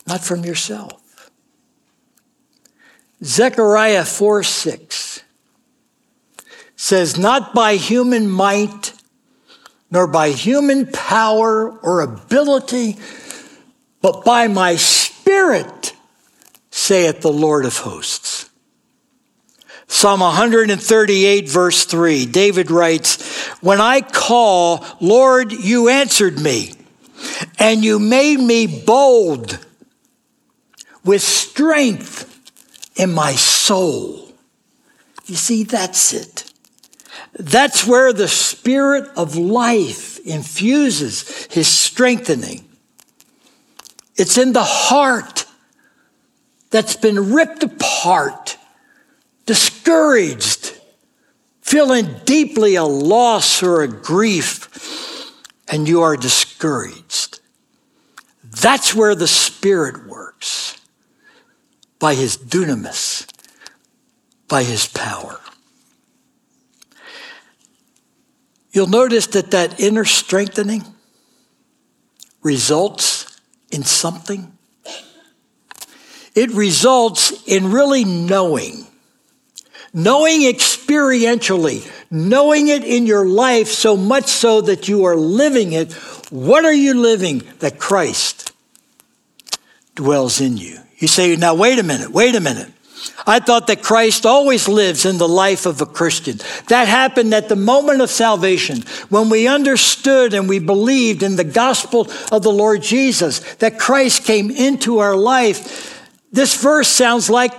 not 0.07 0.23
from 0.23 0.45
yourself. 0.45 1.31
Zechariah 3.25 4.05
4 4.05 4.43
6 4.43 5.23
says, 6.77 7.17
Not 7.17 7.55
by 7.55 7.77
human 7.77 8.29
might, 8.29 8.93
nor 9.91 10.07
by 10.07 10.31
human 10.31 10.87
power 10.87 11.71
or 11.71 12.01
ability, 12.01 12.99
but 14.01 14.25
by 14.25 14.49
my 14.49 14.75
spirit, 14.75 15.95
saith 16.71 17.21
the 17.21 17.33
Lord 17.33 17.65
of 17.65 17.77
hosts. 17.77 18.32
Psalm 19.93 20.21
138, 20.21 21.49
verse 21.51 21.85
3, 21.85 22.25
David 22.25 22.71
writes, 22.71 23.47
When 23.61 23.79
I 23.79 24.01
call, 24.01 24.87
Lord, 25.03 25.53
you 25.53 25.91
answered 25.91 26.41
me, 26.41 26.73
and 27.59 27.85
you 27.85 27.99
made 27.99 28.41
me 28.41 28.67
bold 28.67 29.65
with 31.05 31.21
strength 31.21 32.27
in 32.97 33.13
my 33.13 33.33
soul. 33.33 34.33
You 35.27 35.37
see, 35.37 35.63
that's 35.63 36.15
it. 36.15 36.51
That's 37.35 37.87
where 37.87 38.15
the 38.15 38.29
spirit 38.29 39.11
of 39.15 39.37
life 39.37 40.19
infuses 40.21 41.47
his 41.51 41.69
strengthening. 41.69 42.65
It's 44.17 44.39
in 44.39 44.55
the 44.55 44.65
heart 44.65 45.45
that's 46.71 46.97
been 46.97 47.35
ripped 47.35 47.63
apart, 47.63 48.42
discouraged, 49.83 50.81
feeling 51.61 52.07
deeply 52.25 52.77
a 52.77 52.85
loss 52.85 53.63
or 53.63 53.83
a 53.83 53.89
grief, 53.89 55.33
and 55.69 55.89
you 55.89 56.03
are 56.03 56.17
discouraged. 56.17 57.41
That's 58.45 58.95
where 58.95 59.15
the 59.15 59.27
Spirit 59.27 60.07
works 60.07 60.81
by 61.99 62.15
his 62.15 62.37
dunamis, 62.37 63.27
by 64.47 64.63
his 64.63 64.87
power. 64.87 65.41
You'll 68.73 68.87
notice 68.87 69.27
that 69.29 69.51
that 69.51 69.81
inner 69.81 70.05
strengthening 70.05 70.85
results 72.43 73.41
in 73.71 73.83
something. 73.83 74.57
It 76.35 76.51
results 76.53 77.47
in 77.47 77.73
really 77.73 78.05
knowing, 78.05 78.87
knowing 79.95 80.41
experientially, 80.41 81.91
knowing 82.11 82.69
it 82.69 82.85
in 82.85 83.07
your 83.07 83.27
life 83.27 83.69
so 83.69 83.97
much 83.97 84.27
so 84.27 84.61
that 84.63 84.89
you 84.89 85.05
are 85.05 85.17
living 85.17 85.73
it. 85.73 85.93
What 86.31 86.65
are 86.65 86.73
you 86.73 86.95
living? 86.95 87.43
That 87.59 87.79
Christ 87.79 88.53
dwells 89.95 90.41
in 90.41 90.57
you. 90.57 90.79
You 90.99 91.09
say, 91.09 91.37
now 91.37 91.55
wait 91.55 91.79
a 91.79 91.83
minute, 91.83 92.11
wait 92.11 92.35
a 92.35 92.41
minute. 92.41 92.71
I 93.27 93.41
thought 93.41 93.67
that 93.67 93.83
Christ 93.83 94.27
always 94.27 94.69
lives 94.69 95.05
in 95.05 95.19
the 95.19 95.29
life 95.29 95.67
of 95.67 95.81
a 95.81 95.87
Christian. 95.87 96.39
That 96.69 96.89
happened 96.89 97.35
at 97.35 97.49
the 97.49 97.57
moment 97.57 98.01
of 98.01 98.11
salvation 98.11 98.83
when 99.09 99.29
we 99.29 99.49
understood 99.49 100.35
and 100.35 100.49
we 100.49 100.59
believed 100.59 101.23
in 101.23 101.37
the 101.37 101.45
gospel 101.45 102.09
of 102.31 102.43
the 102.43 102.53
Lord 102.53 102.83
Jesus, 102.83 103.41
that 103.57 103.79
Christ 103.79 104.25
came 104.25 104.51
into 104.51 104.99
our 104.99 105.17
life. 105.17 106.11
This 106.31 106.61
verse 106.61 106.89
sounds 106.89 107.29
like 107.29 107.53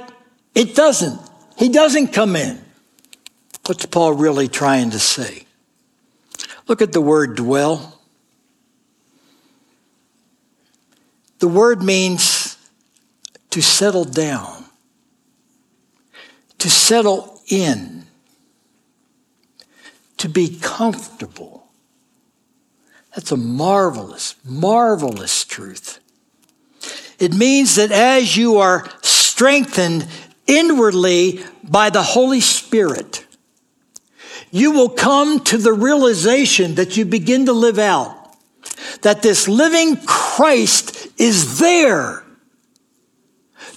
it 0.55 0.75
doesn't. 0.75 1.19
He 1.57 1.69
doesn't 1.69 2.07
come 2.07 2.35
in. 2.35 2.59
What's 3.65 3.85
Paul 3.85 4.13
really 4.13 4.47
trying 4.47 4.91
to 4.91 4.99
say? 4.99 5.45
Look 6.67 6.81
at 6.81 6.91
the 6.91 7.01
word 7.01 7.35
dwell. 7.35 7.99
The 11.39 11.47
word 11.47 11.83
means 11.83 12.57
to 13.51 13.61
settle 13.61 14.05
down 14.05 14.63
to 16.63 16.69
settle 16.69 17.41
in, 17.49 18.05
to 20.15 20.29
be 20.29 20.57
comfortable. 20.61 21.67
That's 23.13 23.33
a 23.33 23.37
marvelous, 23.37 24.35
marvelous 24.45 25.43
truth. 25.43 25.99
It 27.19 27.33
means 27.33 27.75
that 27.75 27.91
as 27.91 28.37
you 28.37 28.59
are 28.59 28.89
strengthened 29.01 30.07
inwardly 30.47 31.43
by 31.63 31.89
the 31.89 32.03
Holy 32.03 32.41
Spirit, 32.41 33.25
you 34.51 34.71
will 34.71 34.89
come 34.89 35.39
to 35.45 35.57
the 35.57 35.73
realization 35.73 36.75
that 36.75 36.95
you 36.97 37.05
begin 37.05 37.47
to 37.47 37.53
live 37.53 37.79
out 37.79 38.23
that 39.01 39.21
this 39.21 39.47
living 39.47 39.97
Christ 40.05 41.07
is 41.19 41.59
there 41.59 42.23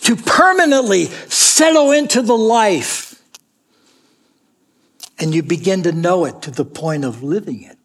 to 0.02 0.16
permanently 0.16 1.07
settle 1.07 1.92
into 1.92 2.22
the 2.22 2.37
life. 2.37 3.20
And 5.18 5.35
you 5.35 5.42
begin 5.42 5.83
to 5.85 5.92
know 5.92 6.26
it 6.26 6.42
to 6.42 6.50
the 6.50 6.64
point 6.64 7.05
of 7.05 7.22
living 7.22 7.62
it. 7.62 7.79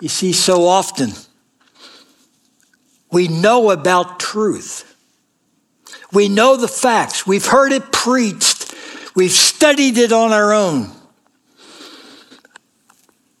You 0.00 0.08
see, 0.08 0.32
so 0.32 0.66
often 0.66 1.10
we 3.10 3.28
know 3.28 3.70
about 3.70 4.20
truth. 4.20 4.87
We 6.12 6.28
know 6.28 6.56
the 6.56 6.68
facts. 6.68 7.26
We've 7.26 7.46
heard 7.46 7.72
it 7.72 7.92
preached. 7.92 8.74
We've 9.14 9.30
studied 9.30 9.98
it 9.98 10.12
on 10.12 10.32
our 10.32 10.52
own. 10.52 10.90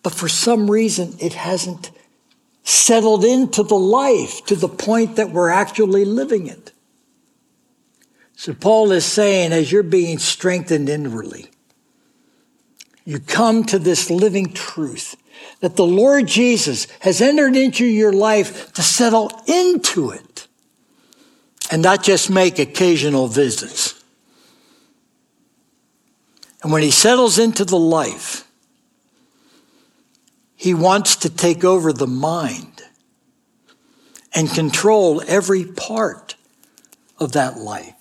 But 0.02 0.14
for 0.14 0.28
some 0.28 0.70
reason, 0.70 1.16
it 1.20 1.34
hasn't 1.34 1.90
settled 2.62 3.24
into 3.24 3.62
the 3.62 3.78
life 3.78 4.44
to 4.46 4.54
the 4.54 4.68
point 4.68 5.16
that 5.16 5.30
we're 5.30 5.48
actually 5.48 6.04
living 6.04 6.46
it. 6.46 6.72
So 8.36 8.54
Paul 8.54 8.92
is 8.92 9.04
saying, 9.04 9.52
as 9.52 9.72
you're 9.72 9.82
being 9.82 10.18
strengthened 10.18 10.88
inwardly, 10.88 11.50
you 13.04 13.18
come 13.18 13.64
to 13.64 13.78
this 13.78 14.10
living 14.10 14.52
truth 14.52 15.16
that 15.60 15.76
the 15.76 15.86
Lord 15.86 16.26
Jesus 16.26 16.86
has 17.00 17.20
entered 17.20 17.56
into 17.56 17.84
your 17.84 18.12
life 18.12 18.72
to 18.74 18.82
settle 18.82 19.32
into 19.46 20.10
it 20.10 20.27
and 21.70 21.82
not 21.82 22.02
just 22.02 22.30
make 22.30 22.58
occasional 22.58 23.28
visits. 23.28 23.94
And 26.62 26.72
when 26.72 26.82
he 26.82 26.90
settles 26.90 27.38
into 27.38 27.64
the 27.64 27.78
life, 27.78 28.48
he 30.56 30.74
wants 30.74 31.16
to 31.16 31.30
take 31.30 31.62
over 31.62 31.92
the 31.92 32.06
mind 32.06 32.82
and 34.34 34.50
control 34.50 35.22
every 35.26 35.64
part 35.64 36.34
of 37.18 37.32
that 37.32 37.58
life. 37.58 37.94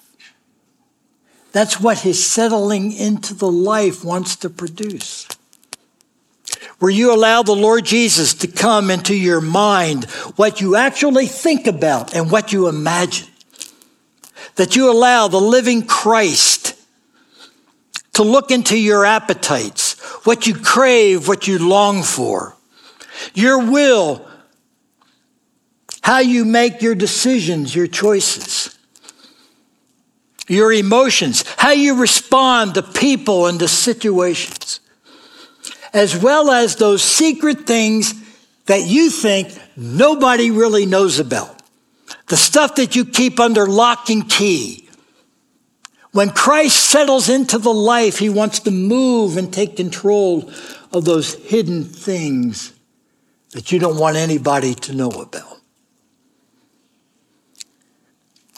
That's 1.51 1.80
what 1.80 1.99
his 1.99 2.25
settling 2.25 2.91
into 2.91 3.34
the 3.34 3.49
life 3.49 4.03
wants 4.03 4.36
to 4.38 4.49
produce. 4.49 5.27
Where 6.80 6.91
you 6.91 7.13
allow 7.13 7.41
the 7.43 7.56
Lord 7.56 7.86
Jesus 7.86 8.34
to 8.36 8.47
come 8.47 8.91
into 8.91 9.15
your 9.15 9.41
mind, 9.41 10.06
what 10.36 10.62
you 10.62 10.75
actually 10.75 11.25
think 11.27 11.65
about 11.65 12.15
and 12.15 12.30
what 12.30 12.53
you 12.53 12.67
imagine. 12.67 13.27
That 14.56 14.76
you 14.76 14.91
allow 14.91 15.28
the 15.28 15.39
living 15.41 15.86
Christ 15.86 16.76
to 18.13 18.23
look 18.23 18.52
into 18.52 18.78
your 18.78 19.06
appetites, 19.06 20.00
what 20.26 20.47
you 20.47 20.56
crave, 20.56 21.28
what 21.28 21.47
you 21.47 21.60
long 21.60 22.02
for, 22.04 22.56
your 23.34 23.69
will, 23.69 24.28
how 26.02 26.19
you 26.19 26.45
make 26.45 26.82
your 26.82 26.95
decisions, 26.95 27.76
your 27.76 27.88
choices. 27.88 28.73
Your 30.50 30.71
emotions, 30.71 31.43
how 31.58 31.71
you 31.71 32.00
respond 32.00 32.76
to 32.76 32.82
people 32.82 33.47
and 33.47 33.60
to 33.60 33.67
situations, 33.67 34.80
as 35.93 36.15
well 36.15 36.50
as 36.52 36.78
those 36.78 37.04
secret 37.04 37.67
things 37.67 38.13
that 38.67 38.84
you 38.84 39.10
think 39.10 39.50
nobody 39.76 40.50
really 40.50 40.86
knows 40.86 41.19
about. 41.19 41.57
The 42.28 42.38
stuff 42.38 42.76
that 42.76 42.96
you 42.96 43.06
keep 43.06 43.40
under 43.40 43.66
lock 43.66 44.10
and 44.10 44.30
key. 44.30 44.90
When 46.12 46.30
Christ 46.30 46.78
settles 46.90 47.30
into 47.30 47.58
the 47.58 47.74
life, 47.74 48.20
he 48.20 48.30
wants 48.30 48.60
to 48.62 48.72
move 48.72 49.38
and 49.38 49.54
take 49.54 49.76
control 49.76 50.52
of 50.92 51.06
those 51.06 51.36
hidden 51.36 51.84
things 51.84 52.74
that 53.52 53.72
you 53.72 53.80
don't 53.80 54.00
want 54.00 54.18
anybody 54.18 54.74
to 54.74 54.94
know 54.94 55.10
about. 55.10 55.60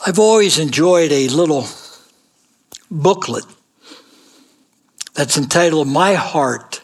I've 0.05 0.19
always 0.19 0.57
enjoyed 0.57 1.11
a 1.11 1.27
little 1.27 1.67
booklet 2.89 3.43
that's 5.13 5.37
entitled 5.37 5.87
My 5.87 6.13
Heart, 6.13 6.81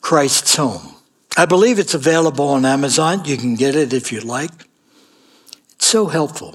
Christ's 0.00 0.54
Home. 0.56 0.94
I 1.36 1.46
believe 1.46 1.78
it's 1.78 1.94
available 1.94 2.48
on 2.48 2.64
Amazon. 2.64 3.24
You 3.24 3.36
can 3.36 3.56
get 3.56 3.74
it 3.74 3.92
if 3.92 4.12
you 4.12 4.20
like. 4.20 4.69
So 5.90 6.06
helpful. 6.06 6.54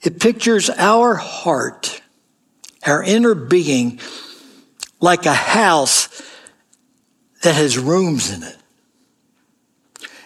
It 0.00 0.20
pictures 0.20 0.70
our 0.70 1.16
heart, 1.16 2.02
our 2.86 3.02
inner 3.02 3.34
being, 3.34 3.98
like 5.00 5.26
a 5.26 5.34
house 5.34 6.22
that 7.42 7.56
has 7.56 7.76
rooms 7.76 8.32
in 8.32 8.44
it. 8.44 8.56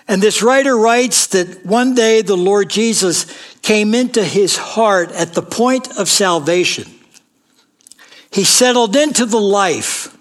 And 0.06 0.20
this 0.20 0.42
writer 0.42 0.76
writes 0.76 1.28
that 1.28 1.64
one 1.64 1.94
day 1.94 2.20
the 2.20 2.36
Lord 2.36 2.68
Jesus 2.68 3.24
came 3.62 3.94
into 3.94 4.22
his 4.22 4.58
heart 4.58 5.10
at 5.12 5.32
the 5.32 5.40
point 5.40 5.98
of 5.98 6.10
salvation. 6.10 6.84
He 8.30 8.44
settled 8.44 8.94
into 8.94 9.24
the 9.24 9.40
life. 9.40 10.14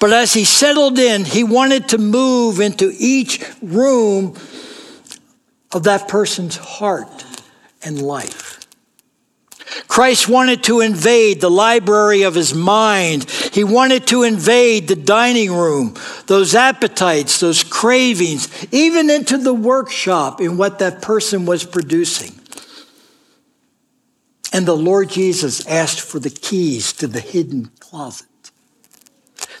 But 0.00 0.14
as 0.14 0.32
he 0.32 0.46
settled 0.46 0.98
in, 0.98 1.26
he 1.26 1.44
wanted 1.44 1.90
to 1.90 1.98
move 1.98 2.58
into 2.58 2.90
each 2.98 3.44
room 3.60 4.34
of 5.74 5.82
that 5.82 6.08
person's 6.08 6.56
heart 6.56 7.24
and 7.82 8.00
life. 8.00 8.60
Christ 9.88 10.28
wanted 10.28 10.62
to 10.64 10.80
invade 10.80 11.40
the 11.40 11.50
library 11.50 12.22
of 12.22 12.34
his 12.34 12.54
mind. 12.54 13.28
He 13.28 13.64
wanted 13.64 14.06
to 14.08 14.22
invade 14.22 14.88
the 14.88 14.96
dining 14.96 15.52
room, 15.52 15.94
those 16.26 16.54
appetites, 16.54 17.40
those 17.40 17.64
cravings, 17.64 18.66
even 18.72 19.10
into 19.10 19.36
the 19.36 19.54
workshop 19.54 20.40
in 20.40 20.56
what 20.56 20.78
that 20.78 21.02
person 21.02 21.44
was 21.44 21.64
producing. 21.64 22.38
And 24.52 24.64
the 24.64 24.76
Lord 24.76 25.10
Jesus 25.10 25.66
asked 25.66 26.00
for 26.00 26.20
the 26.20 26.30
keys 26.30 26.92
to 26.94 27.08
the 27.08 27.20
hidden 27.20 27.70
closet. 27.80 28.28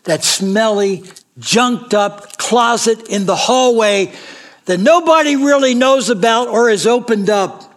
That 0.04 0.22
smelly, 0.22 1.02
junked 1.38 1.94
up 1.94 2.36
closet 2.36 3.08
in 3.08 3.26
the 3.26 3.34
hallway 3.34 4.12
that 4.66 4.80
nobody 4.80 5.36
really 5.36 5.74
knows 5.74 6.08
about 6.08 6.48
or 6.48 6.70
has 6.70 6.86
opened 6.86 7.28
up. 7.28 7.72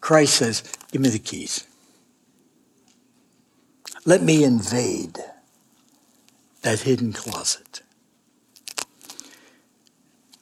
Christ 0.00 0.34
says, 0.34 0.62
Give 0.92 1.00
me 1.00 1.08
the 1.08 1.18
keys. 1.18 1.66
Let 4.04 4.22
me 4.22 4.44
invade 4.44 5.18
that 6.62 6.80
hidden 6.80 7.12
closet. 7.12 7.82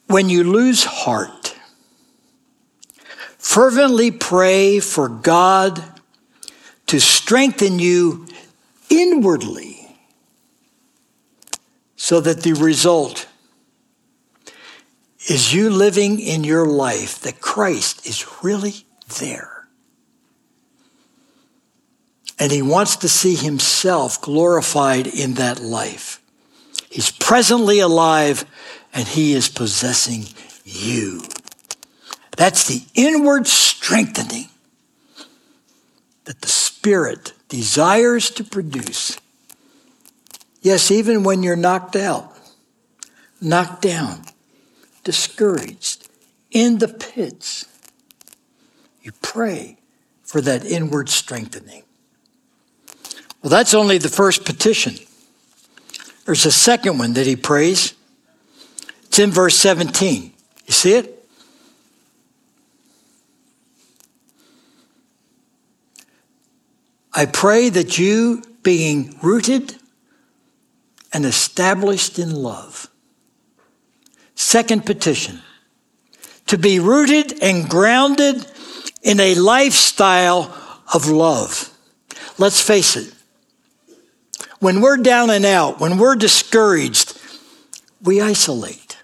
When 0.07 0.29
you 0.29 0.43
lose 0.43 0.83
heart, 0.85 1.55
fervently 3.37 4.11
pray 4.11 4.79
for 4.79 5.07
God 5.07 5.83
to 6.87 6.99
strengthen 6.99 7.77
you 7.77 8.25
inwardly 8.89 9.95
so 11.95 12.19
that 12.21 12.41
the 12.41 12.53
result 12.53 13.27
is 15.29 15.53
you 15.53 15.69
living 15.69 16.19
in 16.19 16.43
your 16.43 16.65
life 16.65 17.19
that 17.21 17.39
Christ 17.39 18.07
is 18.07 18.43
really 18.43 18.85
there. 19.19 19.67
And 22.39 22.51
he 22.51 22.61
wants 22.61 22.95
to 22.97 23.09
see 23.09 23.35
himself 23.35 24.21
glorified 24.21 25.05
in 25.05 25.35
that 25.35 25.59
life. 25.59 26.21
He's 26.89 27.11
presently 27.11 27.79
alive 27.79 28.45
and 28.93 29.07
he 29.07 29.33
is 29.33 29.49
possessing 29.49 30.25
you. 30.65 31.21
That's 32.35 32.67
the 32.67 32.81
inward 32.95 33.45
strengthening 33.45 34.47
that 36.23 36.41
the 36.41 36.47
Spirit 36.47 37.33
desires 37.49 38.29
to 38.31 38.43
produce. 38.43 39.19
Yes, 40.61 40.89
even 40.89 41.23
when 41.23 41.43
you're 41.43 41.55
knocked 41.55 41.95
out, 41.95 42.33
knocked 43.41 43.81
down, 43.81 44.23
discouraged, 45.03 46.07
in 46.51 46.79
the 46.79 46.87
pits, 46.87 47.65
you 49.01 49.11
pray 49.21 49.77
for 50.23 50.41
that 50.41 50.65
inward 50.65 51.09
strengthening. 51.09 51.83
Well, 53.41 53.49
that's 53.49 53.73
only 53.73 53.97
the 53.97 54.09
first 54.09 54.45
petition. 54.45 54.95
There's 56.25 56.45
a 56.45 56.51
second 56.51 56.99
one 56.99 57.13
that 57.13 57.25
he 57.25 57.35
prays. 57.35 57.93
It's 59.05 59.19
in 59.19 59.31
verse 59.31 59.55
17. 59.55 60.33
You 60.65 60.73
see 60.73 60.93
it? 60.93 61.15
I 67.13 67.25
pray 67.25 67.69
that 67.69 67.97
you, 67.97 68.43
being 68.61 69.17
rooted 69.21 69.75
and 71.11 71.25
established 71.25 72.19
in 72.19 72.35
love. 72.35 72.88
Second 74.39 74.85
petition 74.85 75.41
to 76.47 76.57
be 76.57 76.79
rooted 76.79 77.43
and 77.43 77.69
grounded 77.69 78.49
in 79.01 79.19
a 79.19 79.35
lifestyle 79.35 80.55
of 80.93 81.09
love. 81.09 81.69
Let's 82.37 82.61
face 82.61 82.95
it, 82.95 83.13
when 84.59 84.79
we're 84.79 84.95
down 84.95 85.29
and 85.29 85.43
out, 85.43 85.81
when 85.81 85.97
we're 85.97 86.15
discouraged, 86.15 87.19
we 88.01 88.21
isolate. 88.21 88.97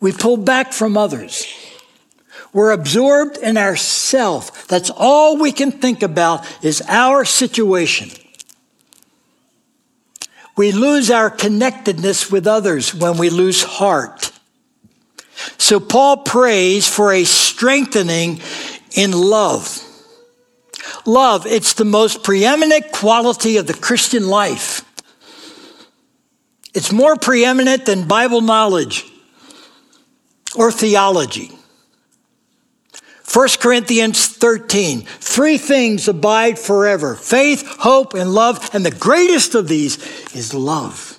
We 0.00 0.12
pull 0.12 0.38
back 0.38 0.72
from 0.72 0.96
others. 0.96 1.46
We're 2.54 2.70
absorbed 2.70 3.36
in 3.36 3.58
ourself. 3.58 4.66
That's 4.66 4.88
all 4.88 5.36
we 5.36 5.52
can 5.52 5.72
think 5.72 6.02
about 6.02 6.46
is 6.64 6.82
our 6.88 7.26
situation. 7.26 8.08
We 10.56 10.72
lose 10.72 11.10
our 11.10 11.30
connectedness 11.30 12.30
with 12.30 12.46
others 12.46 12.94
when 12.94 13.16
we 13.16 13.30
lose 13.30 13.62
heart. 13.62 14.32
So 15.58 15.80
Paul 15.80 16.18
prays 16.18 16.86
for 16.86 17.12
a 17.12 17.24
strengthening 17.24 18.40
in 18.94 19.12
love. 19.12 19.80
Love, 21.06 21.46
it's 21.46 21.74
the 21.74 21.84
most 21.84 22.22
preeminent 22.22 22.92
quality 22.92 23.56
of 23.56 23.66
the 23.66 23.74
Christian 23.74 24.28
life. 24.28 24.84
It's 26.74 26.92
more 26.92 27.16
preeminent 27.16 27.86
than 27.86 28.06
Bible 28.06 28.40
knowledge 28.40 29.10
or 30.56 30.70
theology. 30.70 31.50
1 33.32 33.48
Corinthians 33.60 34.26
13, 34.26 35.00
three 35.02 35.56
things 35.56 36.06
abide 36.06 36.58
forever 36.58 37.14
faith, 37.14 37.64
hope, 37.78 38.12
and 38.12 38.34
love, 38.34 38.70
and 38.74 38.84
the 38.84 38.90
greatest 38.90 39.54
of 39.54 39.68
these 39.68 39.96
is 40.34 40.52
love. 40.52 41.18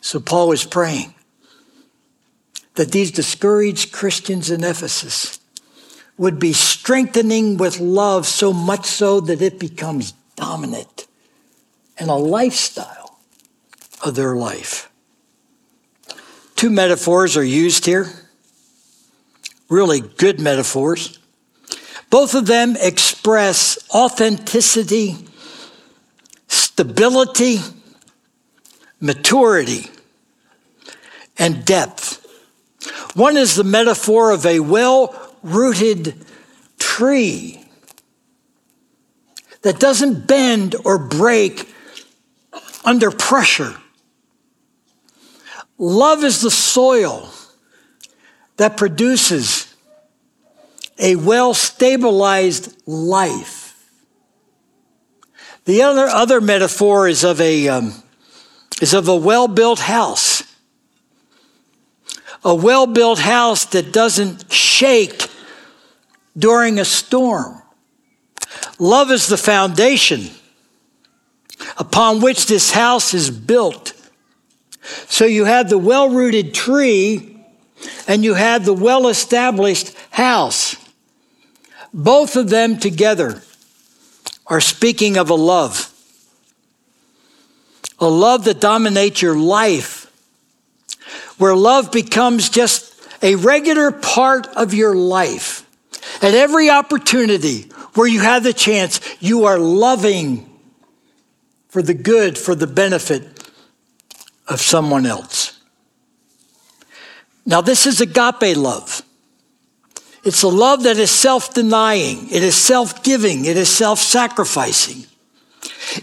So 0.00 0.18
Paul 0.18 0.52
is 0.52 0.64
praying 0.64 1.14
that 2.76 2.92
these 2.92 3.10
discouraged 3.10 3.92
Christians 3.92 4.50
in 4.50 4.64
Ephesus 4.64 5.40
would 6.16 6.38
be 6.38 6.54
strengthening 6.54 7.58
with 7.58 7.78
love 7.78 8.26
so 8.26 8.52
much 8.52 8.86
so 8.86 9.20
that 9.20 9.42
it 9.42 9.58
becomes 9.58 10.12
dominant 10.36 11.06
and 11.98 12.08
a 12.08 12.14
lifestyle 12.14 13.18
of 14.02 14.14
their 14.14 14.36
life. 14.36 14.90
Two 16.54 16.70
metaphors 16.70 17.36
are 17.36 17.44
used 17.44 17.84
here, 17.84 18.25
really 19.68 20.00
good 20.00 20.40
metaphors. 20.40 21.18
Both 22.10 22.34
of 22.34 22.46
them 22.46 22.76
express 22.80 23.78
authenticity, 23.94 25.16
stability, 26.48 27.58
maturity, 29.00 29.90
and 31.38 31.64
depth. 31.64 32.22
One 33.14 33.36
is 33.36 33.56
the 33.56 33.64
metaphor 33.64 34.30
of 34.30 34.46
a 34.46 34.60
well 34.60 35.14
rooted 35.42 36.24
tree 36.78 37.62
that 39.62 39.80
doesn't 39.80 40.26
bend 40.26 40.76
or 40.84 40.98
break 40.98 41.74
under 42.84 43.10
pressure. 43.10 43.76
Love 45.78 46.24
is 46.24 46.40
the 46.40 46.50
soil 46.50 47.28
that 48.56 48.76
produces 48.76 49.74
a 50.98 51.16
well 51.16 51.54
stabilized 51.54 52.74
life. 52.86 53.66
The 55.64 55.82
other, 55.82 56.06
other 56.06 56.40
metaphor 56.40 57.08
is 57.08 57.24
of 57.24 57.40
a, 57.40 57.68
um, 57.68 57.92
is 58.80 58.94
of 58.94 59.08
a 59.08 59.16
well 59.16 59.48
built 59.48 59.80
house. 59.80 60.42
A 62.44 62.54
well 62.54 62.86
built 62.86 63.18
house 63.18 63.64
that 63.66 63.92
doesn't 63.92 64.50
shake 64.52 65.28
during 66.38 66.78
a 66.78 66.84
storm. 66.84 67.62
Love 68.78 69.10
is 69.10 69.26
the 69.26 69.36
foundation 69.36 70.30
upon 71.76 72.20
which 72.20 72.46
this 72.46 72.72
house 72.72 73.14
is 73.14 73.30
built. 73.30 73.92
So 75.08 75.24
you 75.24 75.44
have 75.44 75.68
the 75.68 75.78
well 75.78 76.08
rooted 76.08 76.54
tree 76.54 77.35
and 78.06 78.24
you 78.24 78.34
have 78.34 78.64
the 78.64 78.72
well 78.72 79.08
established 79.08 79.94
house. 80.10 80.76
Both 81.92 82.36
of 82.36 82.50
them 82.50 82.78
together 82.78 83.42
are 84.46 84.60
speaking 84.60 85.16
of 85.16 85.30
a 85.30 85.34
love, 85.34 85.92
a 87.98 88.08
love 88.08 88.44
that 88.44 88.60
dominates 88.60 89.22
your 89.22 89.36
life, 89.36 90.12
where 91.38 91.56
love 91.56 91.90
becomes 91.90 92.48
just 92.48 92.94
a 93.22 93.34
regular 93.34 93.90
part 93.90 94.46
of 94.48 94.74
your 94.74 94.94
life. 94.94 95.62
At 96.22 96.34
every 96.34 96.70
opportunity 96.70 97.62
where 97.94 98.06
you 98.06 98.20
have 98.20 98.42
the 98.42 98.52
chance, 98.52 99.00
you 99.20 99.46
are 99.46 99.58
loving 99.58 100.50
for 101.68 101.82
the 101.82 101.94
good, 101.94 102.38
for 102.38 102.54
the 102.54 102.66
benefit 102.66 103.50
of 104.48 104.60
someone 104.60 105.06
else. 105.06 105.45
Now, 107.46 107.60
this 107.60 107.86
is 107.86 108.00
agape 108.00 108.56
love. 108.56 109.02
It's 110.24 110.42
a 110.42 110.48
love 110.48 110.82
that 110.82 110.98
is 110.98 111.10
self 111.10 111.54
denying, 111.54 112.28
it 112.30 112.42
is 112.42 112.56
self 112.56 113.02
giving, 113.02 113.44
it 113.44 113.56
is 113.56 113.68
self 113.68 114.00
sacrificing. 114.00 115.06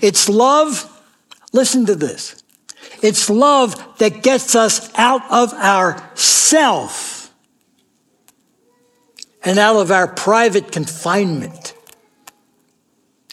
It's 0.02 0.30
love 0.30 0.90
Listen 1.54 1.86
to 1.86 1.96
this. 1.96 2.44
It's 3.02 3.30
love 3.30 3.98
that 4.00 4.24
gets 4.24 4.56
us 4.56 4.92
out 4.96 5.22
of 5.32 5.54
our 5.54 6.12
self 6.16 7.32
and 9.44 9.60
out 9.60 9.76
of 9.76 9.92
our 9.92 10.08
private 10.08 10.72
confinement. 10.72 11.76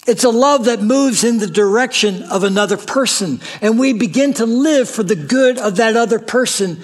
It's 0.07 0.25
a 0.25 0.31
love 0.31 0.67
that 0.67 0.83
moves 0.83 1.25
in 1.25 1.39
the 1.39 1.47
direction 1.47 2.23
of 2.25 2.45
another 2.45 2.77
person, 2.77 3.41
and 3.63 3.79
we 3.79 3.93
begin 3.93 4.35
to 4.35 4.47
live 4.47 4.89
for 4.89 5.03
the 5.03 5.17
good 5.17 5.59
of 5.59 5.77
that 5.77 5.97
other 5.97 6.19
person, 6.19 6.83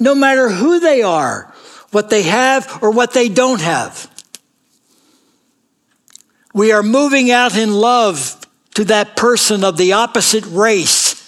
no 0.00 0.14
matter 0.14 0.48
who 0.48 0.80
they 0.80 1.02
are, 1.02 1.54
what 1.92 2.10
they 2.10 2.22
have, 2.22 2.82
or 2.82 2.90
what 2.90 3.12
they 3.12 3.28
don't 3.28 3.60
have. 3.60 4.08
We 6.52 6.72
are 6.72 6.82
moving 6.82 7.30
out 7.30 7.56
in 7.56 7.72
love 7.72 8.36
to 8.74 8.84
that 8.86 9.16
person 9.16 9.62
of 9.62 9.76
the 9.76 9.92
opposite 9.92 10.44
race 10.46 11.20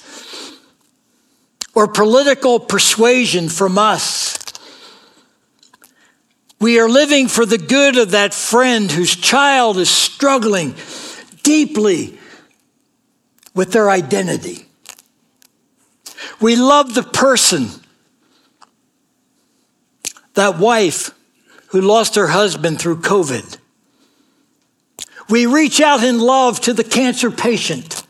or 1.75 1.87
political 1.87 2.59
persuasion 2.59 3.49
from 3.49 3.79
us. 3.79 4.39
We 6.61 6.79
are 6.79 6.89
living 6.89 7.29
for 7.29 7.45
the 7.45 7.59
good 7.59 7.99
of 7.99 8.13
that 8.13 8.33
friend 8.33 8.91
whose 8.91 9.17
child 9.17 9.79
is 9.79 9.91
struggling 9.91 10.75
deeply 11.43 12.19
with 13.55 13.73
their 13.73 13.91
identity. 13.91 14.67
We 16.41 16.57
love 16.57 16.95
the 16.95 17.03
person, 17.03 17.69
that 20.35 20.59
wife 20.59 21.11
who 21.69 21.81
lost 21.81 22.15
her 22.17 22.29
husband 22.29 22.81
through 22.81 23.01
COVID. 23.01 23.59
We 25.29 25.47
reach 25.47 25.81
out 25.81 26.03
in 26.03 26.19
love 26.19 26.61
to 26.61 26.73
the 26.73 26.85
cancer 26.85 27.31
patient, 27.31 28.07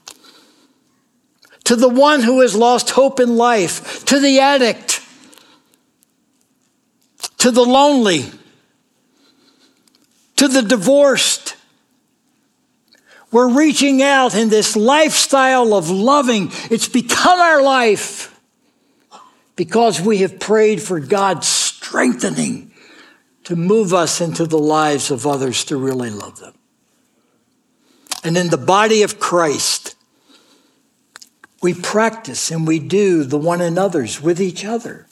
to 1.64 1.76
the 1.76 1.88
one 1.88 2.22
who 2.22 2.40
has 2.40 2.56
lost 2.56 2.90
hope 2.90 3.20
in 3.20 3.36
life, 3.36 4.04
to 4.06 4.18
the 4.18 4.40
addict, 4.40 5.00
to 7.38 7.50
the 7.50 7.64
lonely, 7.64 8.24
to 10.36 10.48
the 10.48 10.62
divorced. 10.62 11.56
We're 13.30 13.48
reaching 13.48 14.02
out 14.02 14.34
in 14.34 14.48
this 14.48 14.76
lifestyle 14.76 15.74
of 15.74 15.88
loving. 15.88 16.50
It's 16.70 16.88
become 16.88 17.38
our 17.38 17.62
life 17.62 18.38
because 19.54 20.00
we 20.00 20.18
have 20.18 20.40
prayed 20.40 20.82
for 20.82 20.98
God's 20.98 21.46
strengthening 21.82 22.70
to 23.44 23.56
move 23.56 23.92
us 23.92 24.20
into 24.20 24.46
the 24.46 24.58
lives 24.58 25.10
of 25.10 25.26
others 25.26 25.64
to 25.64 25.76
really 25.76 26.10
love 26.10 26.38
them. 26.38 26.54
And 28.22 28.36
in 28.36 28.50
the 28.50 28.56
body 28.56 29.02
of 29.02 29.18
Christ, 29.18 29.96
we 31.60 31.74
practice 31.74 32.50
and 32.52 32.66
we 32.66 32.78
do 32.78 33.24
the 33.24 33.38
one 33.38 33.60
another's 33.60 34.20
with 34.20 34.40
each 34.40 34.64
other, 34.64 35.08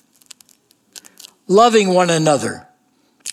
loving 1.49 1.89
one 1.89 2.09
another, 2.09 2.69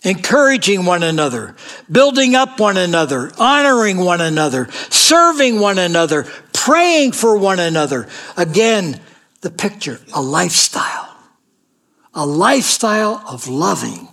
encouraging 0.03 0.85
one 0.85 1.03
another, 1.03 1.55
building 1.91 2.33
up 2.33 2.59
one 2.59 2.77
another, 2.77 3.31
honoring 3.37 3.97
one 3.97 4.21
another, 4.21 4.67
serving 4.89 5.59
one 5.59 5.77
another, 5.77 6.25
praying 6.53 7.11
for 7.11 7.37
one 7.37 7.59
another. 7.59 8.07
Again, 8.35 8.99
the 9.41 9.51
picture, 9.51 9.99
a 10.13 10.21
lifestyle, 10.21 11.16
a 12.17 12.25
lifestyle 12.25 13.23
of 13.27 13.47
loving 13.47 14.07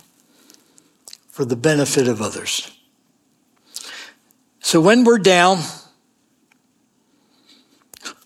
for 1.27 1.43
the 1.43 1.55
benefit 1.55 2.07
of 2.07 2.21
others. 2.21 2.71
So 4.59 4.79
when 4.79 5.03
we're 5.03 5.17
down, 5.17 5.61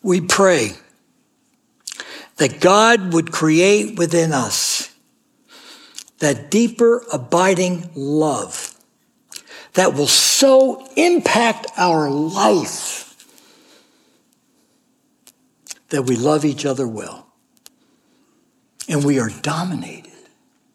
we 0.04 0.20
pray 0.20 0.74
that 2.36 2.60
God 2.60 3.14
would 3.14 3.32
create 3.32 3.98
within 3.98 4.34
us 4.34 4.94
that 6.18 6.52
deeper, 6.52 7.06
abiding 7.14 7.90
love 7.96 8.76
that 9.76 9.94
will 9.94 10.08
so 10.08 10.86
impact 10.98 11.68
our 11.78 12.10
life 12.10 13.26
that 15.88 16.04
we 16.04 16.18
love 16.18 16.44
each 16.44 16.66
other 16.66 16.86
well. 16.86 17.29
And 18.90 19.06
we 19.06 19.20
are 19.20 19.30
dominated. 19.30 20.12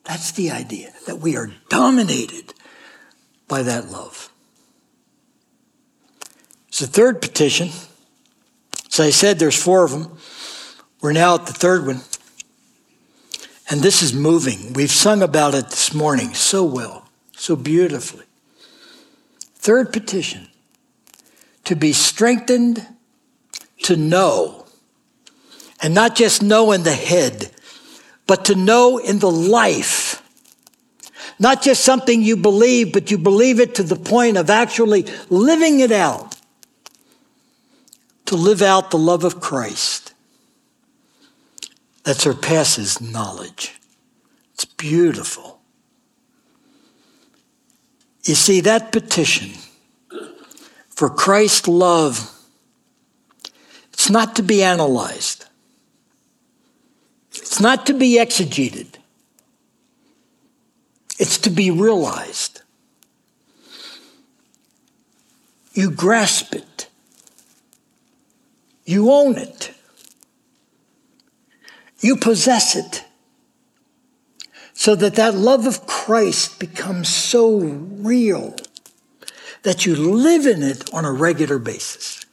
That's 0.05 0.33
the 0.33 0.53
idea, 0.53 0.93
that 1.07 1.19
we 1.19 1.37
are 1.37 1.51
dominated 1.69 2.55
by 3.49 3.63
that 3.63 3.91
love. 3.91 4.31
It's 6.69 6.79
the 6.79 6.87
third 6.87 7.21
petition. 7.21 7.69
As 8.89 9.01
I 9.01 9.11
said, 9.11 9.39
there's 9.39 9.61
four 9.61 9.85
of 9.85 9.91
them. 9.91 10.17
We're 11.01 11.13
now 11.13 11.35
at 11.35 11.47
the 11.47 11.53
third 11.53 11.87
one. 11.87 12.03
And 13.69 13.81
this 13.81 14.03
is 14.03 14.15
moving. 14.15 14.73
We've 14.75 14.91
sung 14.91 15.23
about 15.23 15.55
it 15.55 15.71
this 15.71 15.93
morning 15.93 16.35
so 16.35 16.65
well, 16.65 17.09
so 17.33 17.57
beautifully. 17.57 18.25
Third 19.57 19.93
petition 19.93 20.49
to 21.65 21.75
be 21.75 21.93
strengthened 21.93 22.87
to 23.85 23.97
know, 23.97 24.67
and 25.83 25.95
not 25.95 26.15
just 26.15 26.43
know 26.43 26.73
in 26.73 26.83
the 26.83 26.93
head, 26.93 27.51
but 28.27 28.45
to 28.47 28.55
know 28.55 28.99
in 28.99 29.19
the 29.19 29.31
life. 29.31 30.23
Not 31.39 31.63
just 31.63 31.85
something 31.85 32.23
you 32.23 32.37
believe, 32.37 32.93
but 32.93 33.11
you 33.11 33.19
believe 33.19 33.61
it 33.61 33.75
to 33.77 33.83
the 33.83 33.97
point 33.97 34.37
of 34.37 34.51
actually 34.51 35.07
living 35.31 35.81
it 35.81 35.93
out 35.93 36.37
to 38.27 38.37
live 38.37 38.63
out 38.63 38.91
the 38.91 38.99
love 38.99 39.25
of 39.25 39.41
Christ 39.41 40.15
that 42.05 42.17
surpasses 42.17 43.01
knowledge. 43.01 43.81
It's 44.55 44.65
beautiful. 44.65 45.61
You 48.25 48.35
see, 48.35 48.61
that 48.63 48.93
petition 48.93 49.51
for 50.89 51.11
Christ's 51.11 51.69
love, 51.69 52.31
it's 53.93 54.09
not 54.09 54.37
to 54.37 54.43
be 54.43 54.63
analyzed. 54.63 55.47
It's 57.45 57.61
not 57.61 57.85
to 57.87 57.93
be 57.93 58.17
exegeted. 58.17 58.87
It's 61.19 61.37
to 61.39 61.51
be 61.51 61.71
realized. 61.71 62.63
You 65.75 65.91
grasp 65.91 66.55
it. 66.55 66.89
You 68.87 69.13
own 69.13 69.37
it. 69.37 69.75
You 72.01 72.17
possess 72.17 72.75
it. 72.75 73.05
So 74.73 74.95
that 74.95 75.17
that 75.17 75.35
love 75.35 75.67
of 75.67 75.87
Christ 75.87 76.59
becomes 76.59 77.11
so 77.11 77.59
real 77.59 78.57
that 79.65 79.85
you 79.85 79.95
live 79.95 80.47
in 80.47 80.63
it 80.63 80.93
on 80.95 81.05
a 81.05 81.13
regular 81.13 81.59
basis. 81.59 82.25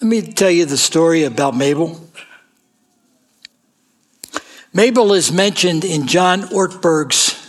Let 0.00 0.08
me 0.08 0.22
tell 0.22 0.52
you 0.52 0.66
the 0.66 0.76
story 0.76 1.24
about 1.24 1.56
Mabel. 1.56 2.03
Mabel 4.76 5.12
is 5.12 5.30
mentioned 5.30 5.84
in 5.84 6.08
John 6.08 6.42
Ortberg's 6.42 7.40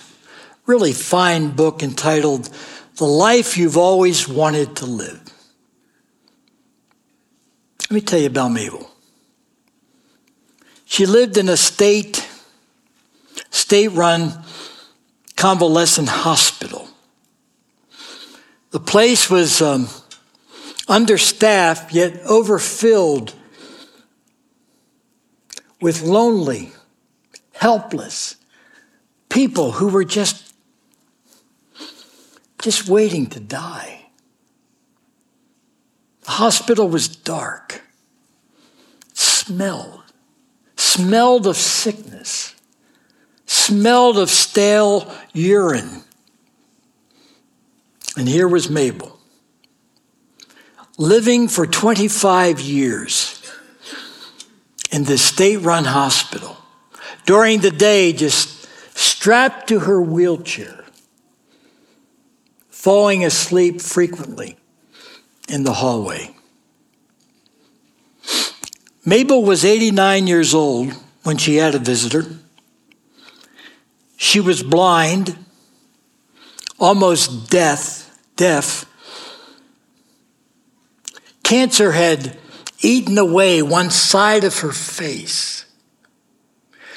really 0.68 0.94
fine 0.94 1.50
book 1.50 1.82
entitled 1.82 2.52
The 2.98 3.06
Life 3.06 3.58
You've 3.58 3.78
Always 3.78 4.28
Wanted 4.28 4.76
to 4.76 4.86
Live. 4.86 5.24
Let 7.82 7.92
me 7.92 8.02
tell 8.02 8.20
you 8.20 8.28
about 8.28 8.50
Mabel. 8.50 8.92
She 10.86 11.08
lived 11.08 11.38
in 11.38 11.50
a 11.50 11.58
state, 11.58 12.28
state 13.50 13.88
run 13.88 14.44
convalescent 15.36 16.10
hospital. 16.10 16.88
The 18.70 18.80
place 18.80 19.32
was 19.32 19.64
um, 19.64 19.88
understaffed, 20.88 21.92
yet 21.92 22.22
overfilled 22.28 23.34
with 25.82 26.04
lonely, 26.04 26.72
helpless 27.66 28.36
people 29.28 29.72
who 29.72 29.88
were 29.88 30.04
just, 30.04 30.54
just 32.60 32.88
waiting 32.88 33.26
to 33.26 33.40
die. 33.40 34.06
The 36.26 36.32
hospital 36.44 36.88
was 36.88 37.08
dark, 37.08 37.82
smelled, 39.14 40.04
smelled 40.76 41.48
of 41.48 41.58
sickness, 41.58 42.54
smelled 43.48 44.20
of 44.20 44.30
stale 44.30 45.12
urine. 45.34 46.04
And 48.16 48.30
here 48.30 48.48
was 48.48 48.70
Mabel, 48.70 49.20
living 51.00 51.48
for 51.48 51.66
25 51.66 52.60
years 52.60 53.42
in 54.92 55.06
this 55.06 55.24
state 55.24 55.58
run 55.62 55.86
hospital. 55.86 56.58
During 57.26 57.62
the 57.62 57.72
day, 57.72 58.14
just 58.14 58.68
strapped 58.96 59.68
to 59.70 59.80
her 59.80 60.02
wheelchair, 60.02 60.86
falling 62.70 63.26
asleep 63.26 63.82
frequently 63.82 64.58
in 65.50 65.64
the 65.64 65.74
hallway. 65.74 66.36
Mabel 69.04 69.44
was 69.44 69.66
89 69.66 70.28
years 70.28 70.54
old 70.54 70.94
when 71.24 71.38
she 71.38 71.58
had 71.58 71.76
a 71.76 71.80
visitor. 71.80 72.26
She 74.18 74.40
was 74.40 74.64
blind, 74.64 75.38
almost 76.80 77.50
deaf, 77.50 78.18
deaf. 78.36 78.86
Cancer 81.44 81.92
had 81.92 82.38
eaten 82.82 83.18
away 83.18 83.62
one 83.62 83.90
side 83.92 84.44
of 84.44 84.60
her 84.60 84.72
face 84.72 85.55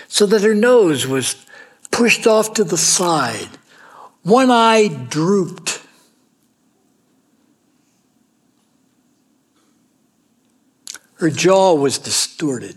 so 0.08 0.26
that 0.26 0.42
her 0.42 0.54
nose 0.54 1.06
was 1.06 1.46
pushed 1.90 2.26
off 2.26 2.54
to 2.54 2.64
the 2.64 2.78
side. 2.78 3.48
One 4.22 4.50
eye 4.50 4.88
drooped. 4.88 5.80
Her 11.14 11.30
jaw 11.30 11.74
was 11.74 11.98
distorted. 11.98 12.76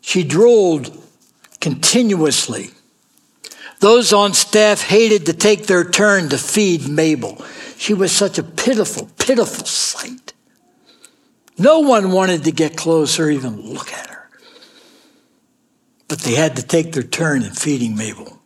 She 0.00 0.22
drooled 0.22 1.02
continuously. 1.60 2.70
Those 3.80 4.12
on 4.12 4.34
staff 4.34 4.82
hated 4.82 5.26
to 5.26 5.32
take 5.32 5.66
their 5.66 5.88
turn 5.88 6.28
to 6.28 6.38
feed 6.38 6.88
Mabel. 6.88 7.44
She 7.78 7.94
was 7.94 8.12
such 8.12 8.38
a 8.38 8.42
pitiful, 8.42 9.08
pitiful 9.18 9.64
sight. 9.64 10.32
No 11.58 11.80
one 11.80 12.12
wanted 12.12 12.44
to 12.44 12.52
get 12.52 12.76
close 12.76 13.18
or 13.18 13.30
even 13.30 13.60
look 13.60 13.92
at 13.92 14.08
her. 14.08 14.11
But 16.12 16.18
they 16.18 16.34
had 16.34 16.56
to 16.56 16.62
take 16.62 16.92
their 16.92 17.02
turn 17.02 17.42
in 17.42 17.52
feeding 17.52 17.96
Mabel. 17.96 18.38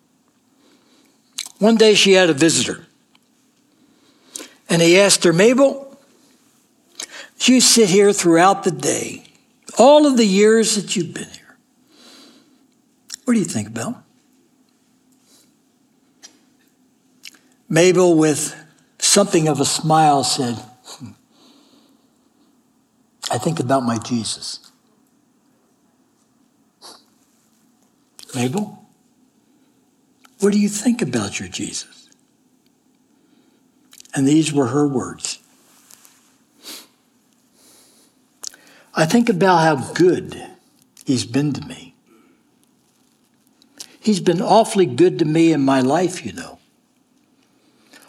One 1.59 1.75
day 1.75 1.95
she 1.95 2.13
had 2.13 2.31
a 2.31 2.33
visitor. 2.33 2.87
And 4.69 4.81
he 4.81 5.01
asked 5.01 5.25
her, 5.25 5.33
Mabel, 5.33 5.99
you 7.41 7.61
sit 7.61 7.89
here 7.89 8.13
throughout 8.13 8.63
the 8.63 8.71
day, 8.71 9.25
all 9.81 10.07
of 10.07 10.17
the 10.17 10.25
years 10.25 10.77
that 10.77 10.95
you've 10.95 11.13
been 11.13 11.29
here. 11.29 11.57
What 13.25 13.35
do 13.35 13.41
you 13.41 13.45
think 13.45 13.67
about? 13.67 13.97
Mabel, 17.69 18.17
with 18.17 18.55
something 19.01 19.49
of 19.49 19.59
a 19.59 19.65
smile, 19.65 20.23
said, 20.23 20.55
hmm, 20.55 21.11
I 23.29 23.39
think 23.39 23.59
about 23.59 23.83
my 23.83 23.99
Jesus. 23.99 24.66
Mabel, 28.37 28.85
what 30.41 30.53
do 30.53 30.61
you 30.61 30.69
think 30.69 31.01
about 31.01 31.41
your 31.41 31.49
Jesus? 31.49 32.11
And 34.15 34.29
these 34.29 34.53
were 34.53 34.67
her 34.67 34.87
words. 34.87 35.41
I 38.95 39.07
think 39.07 39.31
about 39.31 39.59
how 39.59 39.93
good 39.95 40.47
he's 41.07 41.25
been 41.25 41.55
to 41.55 41.67
me. 41.67 41.95
He's 43.99 44.21
been 44.21 44.43
awfully 44.43 44.87
good 44.87 45.19
to 45.21 45.25
me 45.25 45.53
in 45.53 45.63
my 45.63 45.81
life, 45.81 46.25
you 46.25 46.35
know. 46.35 46.59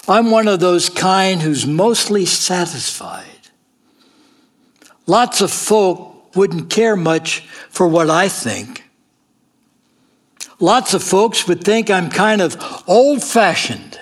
I'm 0.09 0.29
one 0.29 0.49
of 0.49 0.59
those 0.59 0.89
kind 0.89 1.41
who's 1.41 1.65
mostly 1.65 2.25
satisfied. 2.25 3.25
Lots 5.05 5.39
of 5.39 5.51
folk 5.51 6.35
wouldn't 6.35 6.69
care 6.69 6.97
much 6.97 7.41
for 7.69 7.87
what 7.87 8.09
I 8.09 8.27
think. 8.27 8.86
Lots 10.59 10.93
of 10.93 11.03
folks 11.03 11.47
would 11.47 11.63
think 11.63 11.89
I'm 11.89 12.09
kind 12.09 12.41
of 12.41 12.83
old 12.87 13.23
fashioned. 13.23 13.99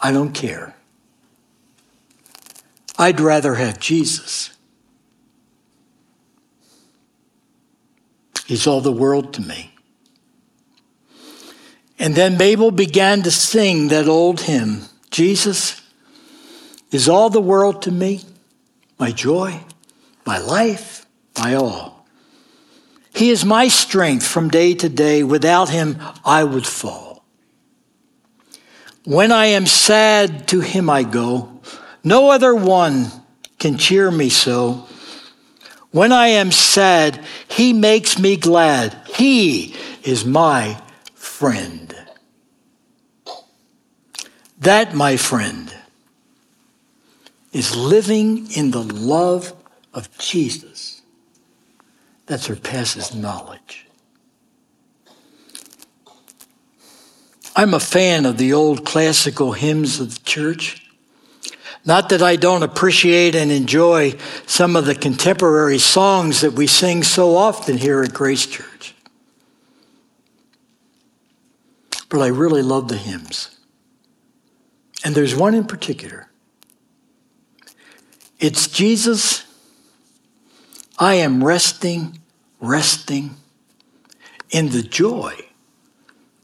I 0.00 0.12
don't 0.12 0.32
care. 0.32 0.76
I'd 2.98 3.20
rather 3.20 3.54
have 3.54 3.80
Jesus. 3.80 4.56
He's 8.46 8.66
all 8.66 8.80
the 8.80 8.92
world 8.92 9.34
to 9.34 9.42
me. 9.42 9.72
And 11.98 12.14
then 12.14 12.36
Mabel 12.36 12.70
began 12.70 13.22
to 13.22 13.30
sing 13.30 13.88
that 13.88 14.06
old 14.06 14.42
hymn 14.42 14.82
Jesus 15.10 15.80
is 16.90 17.08
all 17.08 17.30
the 17.30 17.40
world 17.40 17.82
to 17.82 17.90
me, 17.90 18.22
my 18.98 19.10
joy, 19.10 19.60
my 20.26 20.38
life, 20.38 21.06
my 21.38 21.54
all. 21.54 21.95
He 23.16 23.30
is 23.30 23.46
my 23.46 23.68
strength 23.68 24.26
from 24.26 24.50
day 24.50 24.74
to 24.74 24.90
day. 24.90 25.22
Without 25.22 25.70
him, 25.70 25.96
I 26.22 26.44
would 26.44 26.66
fall. 26.66 27.24
When 29.04 29.32
I 29.32 29.46
am 29.46 29.64
sad, 29.64 30.46
to 30.48 30.60
him 30.60 30.90
I 30.90 31.02
go. 31.02 31.62
No 32.04 32.28
other 32.28 32.54
one 32.54 33.10
can 33.58 33.78
cheer 33.78 34.10
me 34.10 34.28
so. 34.28 34.86
When 35.92 36.12
I 36.12 36.28
am 36.28 36.52
sad, 36.52 37.24
he 37.48 37.72
makes 37.72 38.18
me 38.18 38.36
glad. 38.36 38.94
He 39.14 39.74
is 40.02 40.26
my 40.26 40.78
friend. 41.14 41.96
That, 44.58 44.94
my 44.94 45.16
friend, 45.16 45.74
is 47.50 47.74
living 47.74 48.50
in 48.52 48.72
the 48.72 48.82
love 48.82 49.54
of 49.94 50.10
Jesus 50.18 50.95
that 52.26 52.40
surpasses 52.40 53.14
knowledge. 53.14 53.86
I'm 57.54 57.72
a 57.72 57.80
fan 57.80 58.26
of 58.26 58.36
the 58.36 58.52
old 58.52 58.84
classical 58.84 59.52
hymns 59.52 59.98
of 59.98 60.14
the 60.14 60.20
church. 60.24 60.86
Not 61.86 62.08
that 62.10 62.20
I 62.20 62.36
don't 62.36 62.62
appreciate 62.62 63.34
and 63.34 63.50
enjoy 63.50 64.18
some 64.46 64.76
of 64.76 64.84
the 64.86 64.94
contemporary 64.94 65.78
songs 65.78 66.40
that 66.42 66.52
we 66.52 66.66
sing 66.66 67.02
so 67.02 67.36
often 67.36 67.78
here 67.78 68.02
at 68.02 68.12
Grace 68.12 68.44
Church. 68.44 68.94
But 72.08 72.20
I 72.20 72.26
really 72.26 72.62
love 72.62 72.88
the 72.88 72.96
hymns. 72.96 73.56
And 75.04 75.14
there's 75.14 75.34
one 75.34 75.54
in 75.54 75.64
particular. 75.64 76.28
It's 78.38 78.66
Jesus, 78.66 79.44
I 80.98 81.14
am 81.14 81.42
resting, 81.42 82.15
resting 82.60 83.36
in 84.50 84.70
the 84.70 84.82
joy 84.82 85.34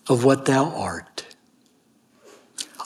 of 0.09 0.25
what 0.25 0.44
thou 0.44 0.66
art. 0.77 1.35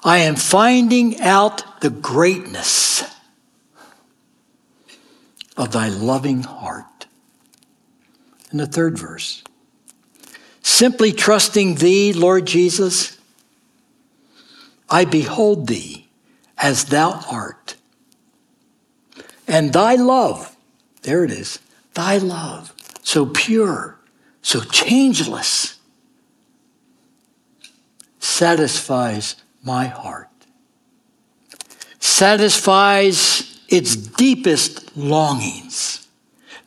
I 0.05 0.19
am 0.19 0.37
finding 0.37 1.21
out 1.21 1.81
the 1.81 1.91
greatness 1.91 3.03
of 5.57 5.73
thy 5.73 5.89
loving 5.89 6.43
heart. 6.43 7.07
In 8.53 8.59
the 8.59 8.67
third 8.67 8.97
verse, 8.99 9.43
simply 10.63 11.13
trusting 11.13 11.77
thee, 11.77 12.13
Lord 12.13 12.47
Jesus, 12.47 13.19
I 14.89 15.05
behold 15.05 15.67
thee 15.67 16.09
as 16.57 16.85
thou 16.85 17.25
art. 17.31 17.75
And 19.49 19.73
thy 19.73 19.97
love, 19.97 20.57
there 21.03 21.25
it 21.25 21.31
is, 21.31 21.59
thy 21.95 22.19
love, 22.19 22.73
so 23.07 23.25
pure, 23.25 23.97
so 24.43 24.61
changeless, 24.63 25.79
satisfies 28.19 29.37
my 29.63 29.87
heart, 29.87 30.29
satisfies 32.01 33.61
its 33.69 33.95
deepest 33.95 34.97
longings, 34.97 36.09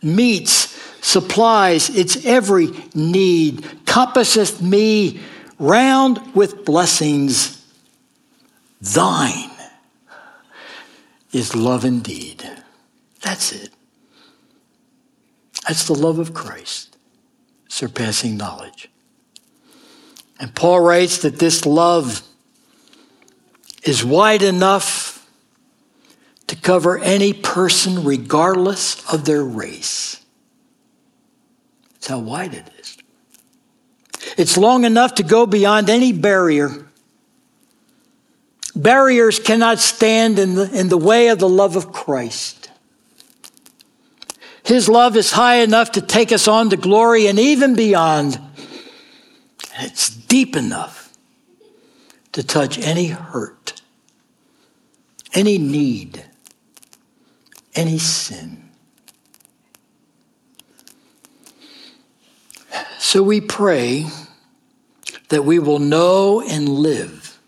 meets, 0.02 0.80
supplies 1.06 1.90
its 1.90 2.26
every 2.26 2.70
need, 2.96 3.62
compasseth 3.84 4.62
me 4.62 5.20
round 5.60 6.34
with 6.34 6.64
blessings. 6.64 7.62
Thine 8.80 9.52
is 11.34 11.54
love 11.54 11.84
indeed. 11.84 12.50
That's 13.22 13.52
it. 13.52 13.72
That's 15.68 15.86
the 15.86 15.94
love 15.94 16.20
of 16.20 16.34
Christ, 16.34 16.98
surpassing 17.68 18.38
knowledge. 18.38 18.90
And 20.40 20.56
Paul 20.56 20.80
writes 20.80 21.20
that 21.20 21.40
this 21.40 21.66
love 21.66 22.22
is 23.84 24.04
wide 24.04 24.42
enough 24.42 25.28
to 26.48 26.56
cover 26.56 26.98
any 26.98 27.34
person 27.34 28.04
regardless 28.04 29.14
of 29.14 29.26
their 29.26 29.44
race. 29.44 30.24
That's 31.94 32.08
how 32.08 32.20
wide 32.20 32.54
it 32.54 32.70
is. 32.80 32.98
It's 34.38 34.58
long 34.58 34.86
enough 34.86 35.16
to 35.16 35.24
go 35.24 35.46
beyond 35.46 35.90
any 35.90 36.12
barrier. 36.12 36.88
Barriers 38.76 39.40
cannot 39.40 39.80
stand 39.80 40.40
in 40.40 40.56
the, 40.56 40.72
in 40.72 40.90
the 40.90 40.98
way 40.98 41.28
of 41.28 41.40
the 41.40 41.50
love 41.50 41.76
of 41.76 41.92
Christ. 41.92 42.59
His 44.70 44.88
love 44.88 45.18
is 45.18 45.32
high 45.32 45.62
enough 45.62 45.94
to 45.94 46.02
take 46.02 46.32
us 46.32 46.48
on 46.48 46.70
to 46.70 46.78
glory 46.78 47.26
and 47.26 47.40
even 47.40 47.74
beyond. 47.74 48.40
It's 49.80 50.12
deep 50.12 50.56
enough 50.56 51.12
to 52.34 52.44
touch 52.44 52.78
any 52.78 53.08
hurt, 53.08 53.82
any 55.34 55.58
need, 55.58 56.24
any 57.74 57.98
sin. 57.98 58.70
So 63.00 63.24
we 63.24 63.42
pray 63.42 64.06
that 65.30 65.46
we 65.46 65.58
will 65.58 65.80
know 65.80 66.42
and 66.42 66.70
live. 66.70 67.40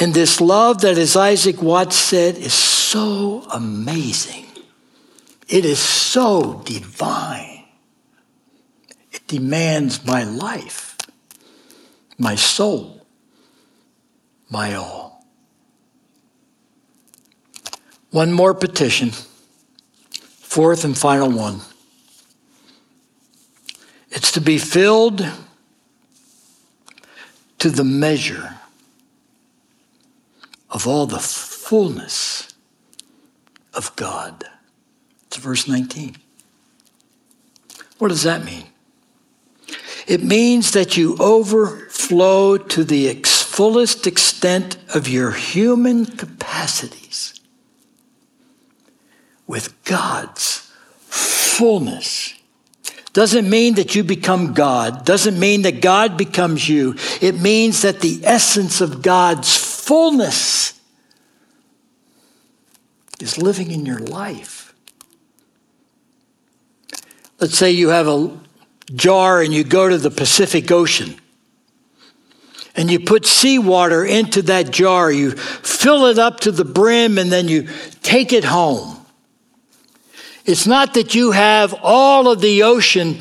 And 0.00 0.14
this 0.14 0.40
love 0.40 0.82
that, 0.82 0.96
as 0.96 1.16
Isaac 1.16 1.60
Watts 1.60 1.96
said, 1.96 2.36
is 2.36 2.54
so 2.54 3.44
amazing. 3.52 4.43
It 5.48 5.64
is 5.64 5.78
so 5.78 6.62
divine. 6.64 7.64
It 9.12 9.26
demands 9.26 10.04
my 10.04 10.24
life, 10.24 10.96
my 12.18 12.34
soul, 12.34 13.06
my 14.50 14.74
all. 14.74 15.24
One 18.10 18.32
more 18.32 18.54
petition, 18.54 19.10
fourth 20.10 20.84
and 20.84 20.96
final 20.96 21.30
one. 21.30 21.60
It's 24.10 24.32
to 24.32 24.40
be 24.40 24.58
filled 24.58 25.26
to 27.58 27.70
the 27.70 27.84
measure 27.84 28.56
of 30.70 30.86
all 30.86 31.06
the 31.06 31.18
fullness 31.18 32.54
of 33.74 33.94
God. 33.96 34.44
Verse 35.36 35.68
19. 35.68 36.16
What 37.98 38.08
does 38.08 38.22
that 38.22 38.44
mean? 38.44 38.64
It 40.06 40.22
means 40.22 40.72
that 40.72 40.96
you 40.96 41.16
overflow 41.18 42.58
to 42.58 42.84
the 42.84 43.08
ex- 43.08 43.42
fullest 43.42 44.06
extent 44.06 44.76
of 44.94 45.08
your 45.08 45.30
human 45.30 46.04
capacities 46.04 47.40
with 49.46 49.82
God's 49.84 50.70
fullness 50.98 52.34
doesn't 53.14 53.48
mean 53.48 53.76
that 53.76 53.94
you 53.94 54.02
become 54.02 54.54
God, 54.54 55.04
doesn't 55.04 55.38
mean 55.38 55.62
that 55.62 55.80
God 55.80 56.16
becomes 56.16 56.68
you. 56.68 56.96
It 57.20 57.40
means 57.40 57.82
that 57.82 58.00
the 58.00 58.20
essence 58.24 58.80
of 58.80 59.02
God's 59.02 59.56
fullness 59.56 60.78
is 63.20 63.38
living 63.38 63.70
in 63.70 63.86
your 63.86 64.00
life. 64.00 64.63
Let's 67.44 67.58
say 67.58 67.72
you 67.72 67.90
have 67.90 68.08
a 68.08 68.40
jar 68.94 69.42
and 69.42 69.52
you 69.52 69.64
go 69.64 69.86
to 69.86 69.98
the 69.98 70.10
Pacific 70.10 70.70
Ocean 70.70 71.14
and 72.74 72.90
you 72.90 73.00
put 73.00 73.26
seawater 73.26 74.02
into 74.02 74.40
that 74.40 74.70
jar, 74.70 75.12
you 75.12 75.32
fill 75.32 76.06
it 76.06 76.18
up 76.18 76.40
to 76.40 76.50
the 76.50 76.64
brim, 76.64 77.18
and 77.18 77.30
then 77.30 77.46
you 77.46 77.68
take 78.00 78.32
it 78.32 78.44
home. 78.44 78.96
It's 80.46 80.66
not 80.66 80.94
that 80.94 81.14
you 81.14 81.32
have 81.32 81.74
all 81.82 82.32
of 82.32 82.40
the 82.40 82.62
ocean 82.62 83.18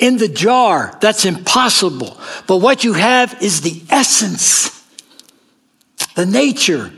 in 0.00 0.16
the 0.16 0.26
jar. 0.26 0.98
That's 1.00 1.24
impossible. 1.24 2.18
But 2.48 2.56
what 2.56 2.82
you 2.82 2.94
have 2.94 3.40
is 3.40 3.60
the 3.60 3.84
essence, 3.88 4.84
the 6.16 6.26
nature 6.26 6.90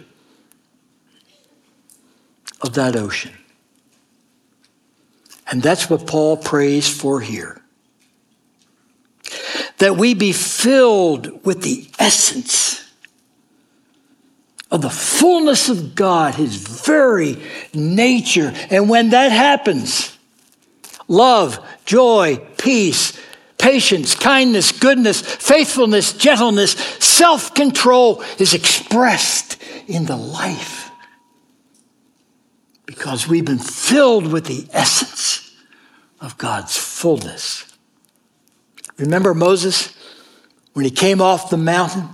of 2.62 2.72
that 2.72 2.96
ocean. 2.96 3.34
And 5.48 5.62
that's 5.62 5.88
what 5.88 6.06
Paul 6.06 6.36
prays 6.36 6.88
for 6.88 7.20
here. 7.20 7.60
That 9.78 9.96
we 9.96 10.14
be 10.14 10.32
filled 10.32 11.44
with 11.44 11.62
the 11.62 11.88
essence 11.98 12.82
of 14.70 14.82
the 14.82 14.90
fullness 14.90 15.68
of 15.68 15.94
God, 15.94 16.34
his 16.34 16.56
very 16.56 17.36
nature. 17.72 18.52
And 18.70 18.88
when 18.88 19.10
that 19.10 19.30
happens, 19.30 20.16
love, 21.06 21.64
joy, 21.84 22.38
peace, 22.58 23.18
patience, 23.58 24.14
kindness, 24.14 24.72
goodness, 24.72 25.20
faithfulness, 25.20 26.12
gentleness, 26.14 26.72
self 26.72 27.54
control 27.54 28.22
is 28.38 28.54
expressed 28.54 29.62
in 29.86 30.06
the 30.06 30.16
life. 30.16 30.85
Because 32.86 33.26
we've 33.26 33.44
been 33.44 33.58
filled 33.58 34.32
with 34.32 34.46
the 34.46 34.66
essence 34.72 35.54
of 36.20 36.38
God's 36.38 36.76
fullness. 36.76 37.64
Remember 38.96 39.34
Moses 39.34 39.94
when 40.72 40.84
he 40.84 40.90
came 40.90 41.20
off 41.20 41.50
the 41.50 41.56
mountain? 41.56 42.08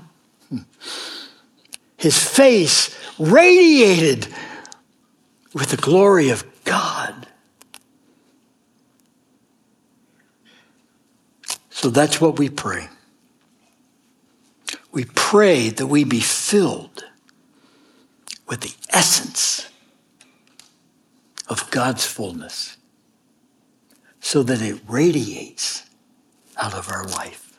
Hmm. 0.48 0.58
His 1.96 2.18
face 2.18 2.96
radiated 3.18 4.26
with 5.54 5.70
the 5.70 5.76
glory 5.76 6.30
of 6.30 6.44
God. 6.64 7.26
So 11.70 11.90
that's 11.90 12.20
what 12.20 12.38
we 12.38 12.48
pray. 12.48 12.88
We 14.92 15.04
pray 15.04 15.70
that 15.70 15.86
we 15.86 16.04
be 16.04 16.20
filled 16.20 17.04
with 18.46 18.60
the 18.60 18.74
essence 18.90 19.68
of 21.52 21.70
God's 21.70 22.06
fullness 22.06 22.78
so 24.20 24.42
that 24.42 24.62
it 24.62 24.80
radiates 24.88 25.84
out 26.56 26.72
of 26.72 26.88
our 26.88 27.04
life. 27.04 27.52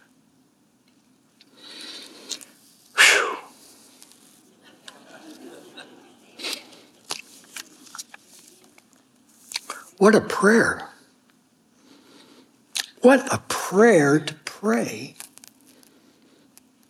What 10.00 10.16
a 10.16 10.22
prayer. 10.22 10.90
What 13.02 13.32
a 13.32 13.38
prayer 13.48 14.20
to 14.20 14.34
pray 14.44 15.16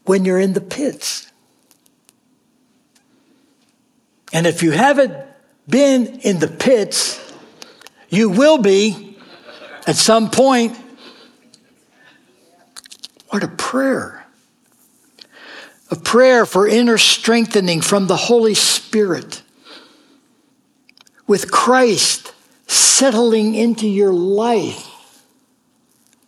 when 0.06 0.24
you're 0.24 0.39
in 0.39 0.54
the 0.54 0.62
pits. 0.62 1.32
And 4.32 4.47
if 4.47 4.64
you 4.64 4.72
haven't 4.72 5.32
been 5.68 6.20
in 6.22 6.39
the 6.39 6.47
pits, 6.47 7.20
you 8.09 8.30
will 8.30 8.57
be 8.57 9.18
at 9.88 9.95
some 9.95 10.30
point. 10.30 10.78
What 13.30 13.43
a 13.43 13.47
prayer. 13.47 14.26
A 15.89 15.95
prayer 15.95 16.45
for 16.45 16.68
inner 16.68 16.97
strengthening 16.97 17.82
from 17.82 18.07
the 18.07 18.16
Holy 18.16 18.53
Spirit. 18.53 19.41
With 21.28 21.51
Christ 21.51 22.34
settling 22.68 23.55
into 23.55 23.88
your 23.88 24.14
life, 24.14 25.24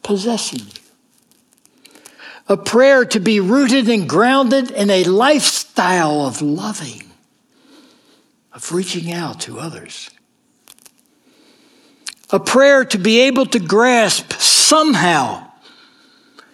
possessing 0.03 0.59
you. 0.59 0.81
A 2.47 2.57
prayer 2.57 3.05
to 3.05 3.19
be 3.19 3.39
rooted 3.39 3.89
and 3.89 4.07
grounded 4.07 4.69
in 4.69 4.91
a 4.91 5.03
lifestyle 5.03 6.27
of 6.27 6.43
loving, 6.43 7.04
of 8.55 8.71
reaching 8.71 9.11
out 9.11 9.41
to 9.41 9.59
others. 9.59 10.09
A 12.31 12.39
prayer 12.39 12.85
to 12.85 12.97
be 12.97 13.19
able 13.21 13.45
to 13.47 13.59
grasp 13.59 14.33
somehow 14.33 15.51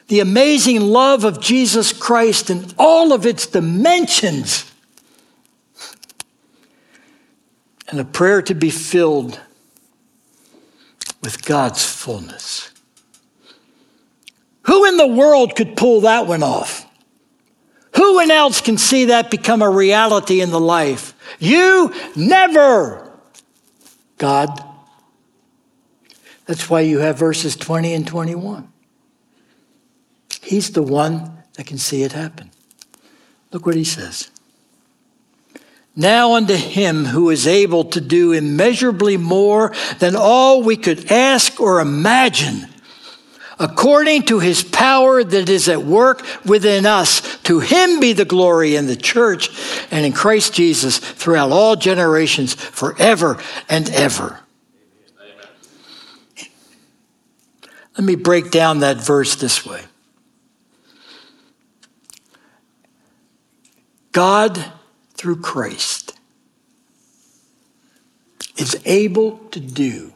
the 0.07 0.19
amazing 0.19 0.81
love 0.81 1.23
of 1.23 1.39
Jesus 1.39 1.93
Christ 1.93 2.49
in 2.49 2.65
all 2.77 3.13
of 3.13 3.25
its 3.25 3.45
dimensions. 3.45 4.69
And 7.87 7.99
a 7.99 8.05
prayer 8.05 8.41
to 8.41 8.53
be 8.53 8.69
filled 8.69 9.39
with 11.21 11.45
God's 11.45 11.85
fullness. 11.85 12.71
Who 14.63 14.85
in 14.85 14.97
the 14.97 15.07
world 15.07 15.55
could 15.55 15.77
pull 15.77 16.01
that 16.01 16.27
one 16.27 16.43
off? 16.43 16.85
Who 17.95 18.21
else 18.21 18.61
can 18.61 18.77
see 18.77 19.05
that 19.05 19.31
become 19.31 19.61
a 19.61 19.69
reality 19.69 20.41
in 20.41 20.51
the 20.51 20.59
life? 20.59 21.13
You 21.39 21.93
never. 22.15 23.11
God. 24.17 24.63
That's 26.45 26.69
why 26.69 26.81
you 26.81 26.99
have 26.99 27.17
verses 27.17 27.55
20 27.55 27.93
and 27.93 28.07
21. 28.07 28.71
He's 30.41 30.71
the 30.71 30.83
one 30.83 31.43
that 31.53 31.67
can 31.67 31.77
see 31.77 32.03
it 32.03 32.13
happen. 32.13 32.51
Look 33.51 33.65
what 33.65 33.75
he 33.75 33.83
says. 33.83 34.29
Now 35.95 36.35
unto 36.35 36.55
him 36.55 37.05
who 37.05 37.29
is 37.29 37.45
able 37.45 37.85
to 37.85 37.99
do 37.99 38.31
immeasurably 38.31 39.17
more 39.17 39.73
than 39.99 40.15
all 40.15 40.63
we 40.63 40.77
could 40.77 41.11
ask 41.11 41.59
or 41.59 41.81
imagine, 41.81 42.67
according 43.61 44.23
to 44.23 44.39
his 44.39 44.63
power 44.63 45.23
that 45.23 45.47
is 45.47 45.69
at 45.69 45.83
work 45.83 46.25
within 46.43 46.85
us, 46.85 47.37
to 47.43 47.59
him 47.59 47.99
be 47.99 48.11
the 48.11 48.25
glory 48.25 48.75
in 48.75 48.87
the 48.87 48.95
church 48.95 49.49
and 49.91 50.03
in 50.03 50.11
Christ 50.11 50.53
Jesus 50.53 50.97
throughout 50.97 51.51
all 51.51 51.75
generations, 51.75 52.55
forever 52.55 53.37
and 53.69 53.87
ever. 53.91 54.39
Let 57.97 58.05
me 58.05 58.15
break 58.15 58.49
down 58.49 58.79
that 58.79 58.97
verse 58.97 59.35
this 59.35 59.65
way 59.65 59.83
God 64.11 64.71
through 65.13 65.41
Christ 65.41 66.17
is 68.57 68.81
able 68.85 69.37
to 69.51 69.59
do. 69.59 70.13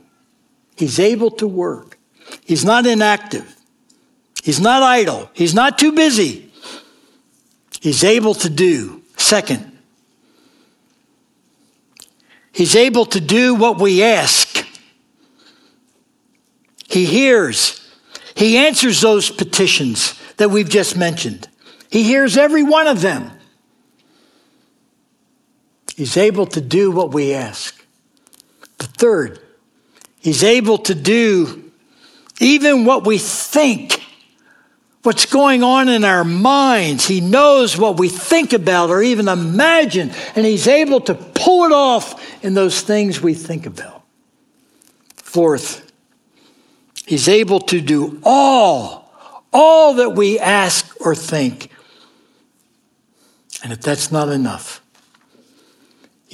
He's 0.76 1.00
able 1.00 1.30
to 1.32 1.48
work. 1.48 1.95
He's 2.44 2.66
not 2.66 2.86
inactive. 2.86 3.56
He's 4.44 4.60
not 4.60 4.84
idle. 4.84 5.30
He's 5.34 5.54
not 5.54 5.78
too 5.78 5.92
busy. 5.92 6.52
He's 7.82 8.04
able 8.04 8.34
to 8.36 8.50
do. 8.50 9.02
Second, 9.18 9.78
he's 12.52 12.76
able 12.76 13.06
to 13.08 13.20
do 13.20 13.56
what 13.56 13.80
we 13.80 14.04
ask. 14.04 14.68
He 16.88 17.06
hears. 17.06 17.82
He 18.36 18.58
answers 18.58 19.02
those 19.02 19.30
petitions 19.32 20.14
that 20.38 20.50
we've 20.50 20.70
just 20.70 20.96
mentioned. 20.96 21.48
He 21.90 22.04
hears 22.04 22.38
every 22.38 22.64
one 22.64 22.88
of 22.88 23.02
them. 23.02 23.32
He's 25.96 26.18
able 26.18 26.46
to 26.48 26.62
do 26.62 26.92
what 26.92 27.14
we 27.14 27.34
ask. 27.34 27.84
The 28.78 28.88
third, 28.88 29.40
he's 30.20 30.44
able 30.44 30.78
to 30.80 30.94
do 30.94 31.65
even 32.40 32.86
what 32.86 33.06
we 33.06 33.18
think, 33.18 34.04
what's 35.04 35.26
going 35.26 35.64
on 35.64 35.90
in 35.90 36.04
our 36.04 36.24
minds. 36.24 37.08
He 37.08 37.22
knows 37.22 37.78
what 37.78 37.98
we 38.00 38.10
think 38.10 38.54
about 38.54 38.90
or 38.90 39.02
even 39.02 39.28
imagine, 39.28 40.12
and 40.36 40.46
he's 40.46 40.68
able 40.68 41.02
to 41.02 41.16
pull 41.16 41.66
it 41.66 41.72
off 41.72 42.44
in 42.44 42.54
those 42.54 42.82
things 42.82 43.22
we 43.22 43.34
think 43.34 43.66
about. 43.66 44.04
Fourth, 45.16 45.92
he's 47.06 47.28
able 47.28 47.60
to 47.62 47.82
do 47.82 48.22
all, 48.24 49.12
all 49.52 49.96
that 49.96 50.12
we 50.12 50.40
ask 50.40 50.96
or 51.06 51.16
think. 51.16 51.72
And 53.64 53.74
if 53.74 53.82
that's 53.82 54.12
not 54.12 54.30
enough, 54.30 54.82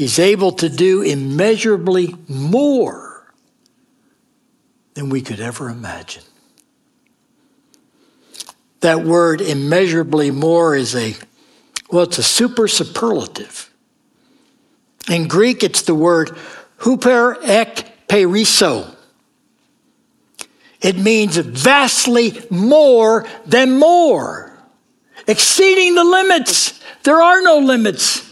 He's 0.01 0.17
able 0.17 0.53
to 0.53 0.67
do 0.67 1.03
immeasurably 1.03 2.15
more 2.27 3.10
than 4.93 5.09
we 5.09 5.21
could 5.21 5.39
ever 5.39 5.69
imagine. 5.69 6.23
That 8.81 9.03
word 9.03 9.41
immeasurably 9.41 10.31
more 10.31 10.75
is 10.75 10.95
a, 10.95 11.15
well, 11.89 12.03
it's 12.03 12.17
a 12.17 12.23
super 12.23 12.67
superlative. 12.67 13.71
In 15.09 15.27
Greek, 15.27 15.63
it's 15.63 15.83
the 15.83 15.95
word 15.95 16.29
huper 16.79 17.37
ek 17.43 18.07
periso. 18.07 18.95
It 20.81 20.97
means 20.97 21.37
vastly 21.37 22.41
more 22.49 23.27
than 23.45 23.77
more, 23.77 24.57
exceeding 25.27 25.93
the 25.93 26.03
limits. 26.03 26.79
There 27.03 27.21
are 27.21 27.41
no 27.41 27.59
limits 27.59 28.27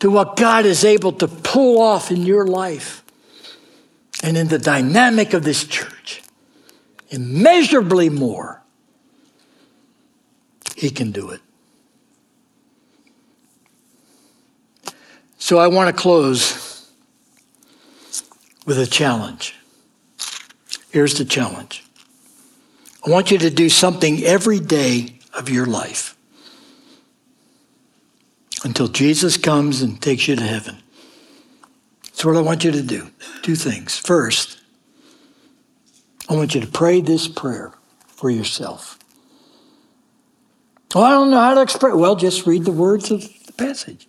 to 0.00 0.10
what 0.10 0.36
God 0.36 0.66
is 0.66 0.84
able 0.84 1.12
to 1.12 1.28
pull 1.28 1.80
off 1.80 2.10
in 2.10 2.22
your 2.22 2.46
life 2.46 3.03
and 4.22 4.36
in 4.36 4.48
the 4.48 4.58
dynamic 4.58 5.34
of 5.34 5.44
this 5.44 5.64
church. 5.64 6.22
Immeasurably 7.10 8.08
more. 8.08 8.62
He 10.76 10.90
can 10.90 11.12
do 11.12 11.30
it. 11.30 11.40
So 15.38 15.58
I 15.58 15.66
want 15.66 15.94
to 15.94 16.00
close 16.00 16.90
with 18.66 18.78
a 18.78 18.86
challenge. 18.86 19.54
Here's 20.90 21.18
the 21.18 21.24
challenge 21.24 21.84
I 23.06 23.10
want 23.10 23.30
you 23.30 23.38
to 23.38 23.50
do 23.50 23.68
something 23.68 24.22
every 24.24 24.58
day 24.58 25.18
of 25.34 25.50
your 25.50 25.66
life 25.66 26.16
until 28.64 28.88
Jesus 28.88 29.36
comes 29.36 29.82
and 29.82 30.00
takes 30.00 30.26
you 30.26 30.36
to 30.36 30.42
heaven. 30.42 30.78
That's 32.14 32.24
what 32.24 32.36
I 32.36 32.40
want 32.40 32.64
you 32.64 32.70
to 32.70 32.82
do. 32.82 33.10
Two 33.42 33.56
things. 33.56 33.98
First, 33.98 34.60
I 36.28 36.34
want 36.34 36.54
you 36.54 36.60
to 36.60 36.66
pray 36.66 37.00
this 37.00 37.28
prayer 37.28 37.74
for 38.06 38.30
yourself. 38.30 38.98
Well, 40.94 41.04
I 41.04 41.10
don't 41.10 41.30
know 41.30 41.40
how 41.40 41.54
to 41.54 41.62
express. 41.62 41.94
Well, 41.94 42.16
just 42.16 42.46
read 42.46 42.64
the 42.64 42.72
words 42.72 43.10
of 43.10 43.22
the 43.46 43.52
passage. 43.52 44.06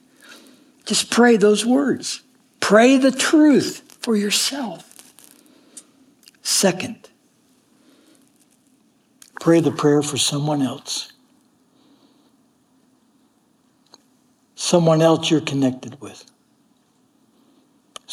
Just 0.86 1.10
pray 1.10 1.36
those 1.36 1.66
words. 1.66 2.22
Pray 2.60 2.98
the 2.98 3.12
truth 3.12 3.98
for 4.02 4.16
yourself. 4.16 5.14
Second, 6.44 7.10
pray 9.42 9.60
the 9.60 9.72
prayer 9.72 10.04
for 10.04 10.18
someone 10.18 10.62
else. 10.62 11.12
someone 14.66 15.02
else 15.02 15.30
you're 15.30 15.42
connected 15.42 16.02
with, 16.02 16.26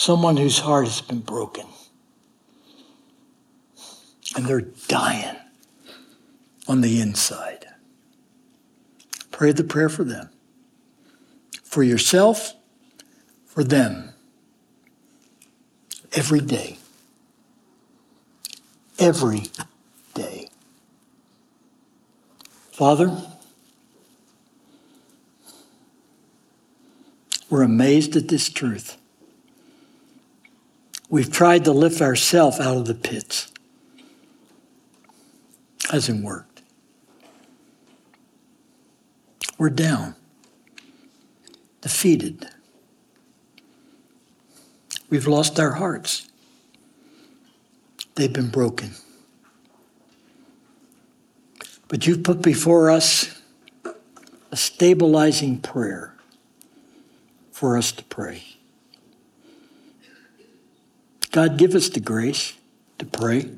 someone 0.03 0.37
whose 0.37 0.59
heart 0.59 0.85
has 0.85 1.01
been 1.01 1.21
broken, 1.21 1.65
and 4.35 4.47
they're 4.47 4.67
dying 4.89 5.37
on 6.67 6.81
the 6.81 7.01
inside. 7.01 7.67
Pray 9.31 9.53
the 9.53 9.63
prayer 9.63 9.89
for 9.89 10.03
them, 10.03 10.29
for 11.63 11.85
yourself, 11.85 12.55
for 13.47 13.63
them, 13.63 14.13
every 16.15 16.41
day. 16.41 16.79
Every 18.99 19.45
day. 20.15 20.49
Father, 22.73 23.17
We're 27.53 27.65
amazed 27.65 28.17
at 28.17 28.29
this 28.29 28.49
truth. 28.49 28.97
We've 31.13 31.31
tried 31.31 31.67
to 31.67 31.73
lift 31.73 32.01
ourselves 32.01 32.59
out 32.59 32.79
of 32.79 32.87
the 32.87 32.95
pits. 32.95 33.53
Hasn't 35.91 36.25
worked. 36.25 36.63
We're 39.59 39.69
down, 39.69 40.15
defeated. 41.83 42.47
We've 45.11 45.27
lost 45.27 45.61
our 45.61 45.73
hearts. 45.73 46.31
They've 48.15 48.33
been 48.33 48.49
broken. 48.49 48.93
But 51.89 52.07
you've 52.07 52.25
put 52.25 52.41
before 52.41 52.91
us 52.91 53.39
a 54.51 54.57
stabilizing 54.57 55.61
prayer 55.61 56.17
for 57.51 57.77
us 57.77 57.93
to 57.93 58.05
pray. 58.05 58.52
God, 61.33 61.57
give 61.57 61.75
us 61.75 61.89
the 61.89 62.01
grace 62.01 62.53
to 62.99 63.07
pray. 63.07 63.51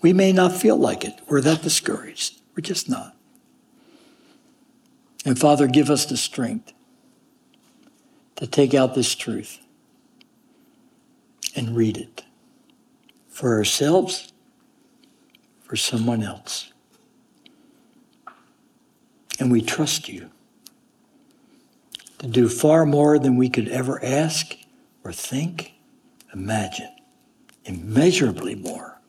We 0.00 0.12
may 0.12 0.32
not 0.32 0.52
feel 0.52 0.76
like 0.76 1.04
it. 1.04 1.20
We're 1.28 1.42
that 1.42 1.62
discouraged. 1.62 2.40
We're 2.56 2.62
just 2.62 2.88
not. 2.88 3.14
And 5.24 5.38
Father, 5.38 5.68
give 5.68 5.90
us 5.90 6.06
the 6.06 6.16
strength 6.16 6.72
to 8.36 8.46
take 8.46 8.74
out 8.74 8.94
this 8.94 9.14
truth 9.14 9.58
and 11.54 11.76
read 11.76 11.98
it 11.98 12.24
for 13.28 13.54
ourselves, 13.56 14.32
for 15.62 15.76
someone 15.76 16.22
else. 16.22 16.72
And 19.38 19.52
we 19.52 19.60
trust 19.60 20.08
you 20.08 20.30
to 22.18 22.26
do 22.26 22.48
far 22.48 22.86
more 22.86 23.18
than 23.18 23.36
we 23.36 23.50
could 23.50 23.68
ever 23.68 24.02
ask 24.02 24.56
or 25.04 25.12
think, 25.12 25.74
imagine, 26.32 26.90
immeasurably 27.64 28.54
more, 28.54 29.00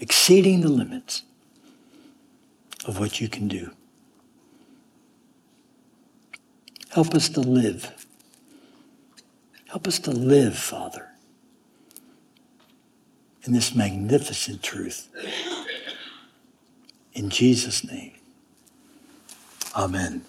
exceeding 0.00 0.60
the 0.60 0.68
limits 0.68 1.22
of 2.86 2.98
what 2.98 3.20
you 3.20 3.28
can 3.28 3.48
do. 3.48 3.70
Help 6.90 7.14
us 7.14 7.28
to 7.30 7.40
live. 7.40 8.06
Help 9.68 9.88
us 9.88 9.98
to 10.00 10.10
live, 10.10 10.58
Father, 10.58 11.08
in 13.44 13.52
this 13.52 13.74
magnificent 13.74 14.62
truth. 14.62 15.08
In 17.14 17.30
Jesus' 17.30 17.84
name, 17.84 18.12
amen. 19.74 20.24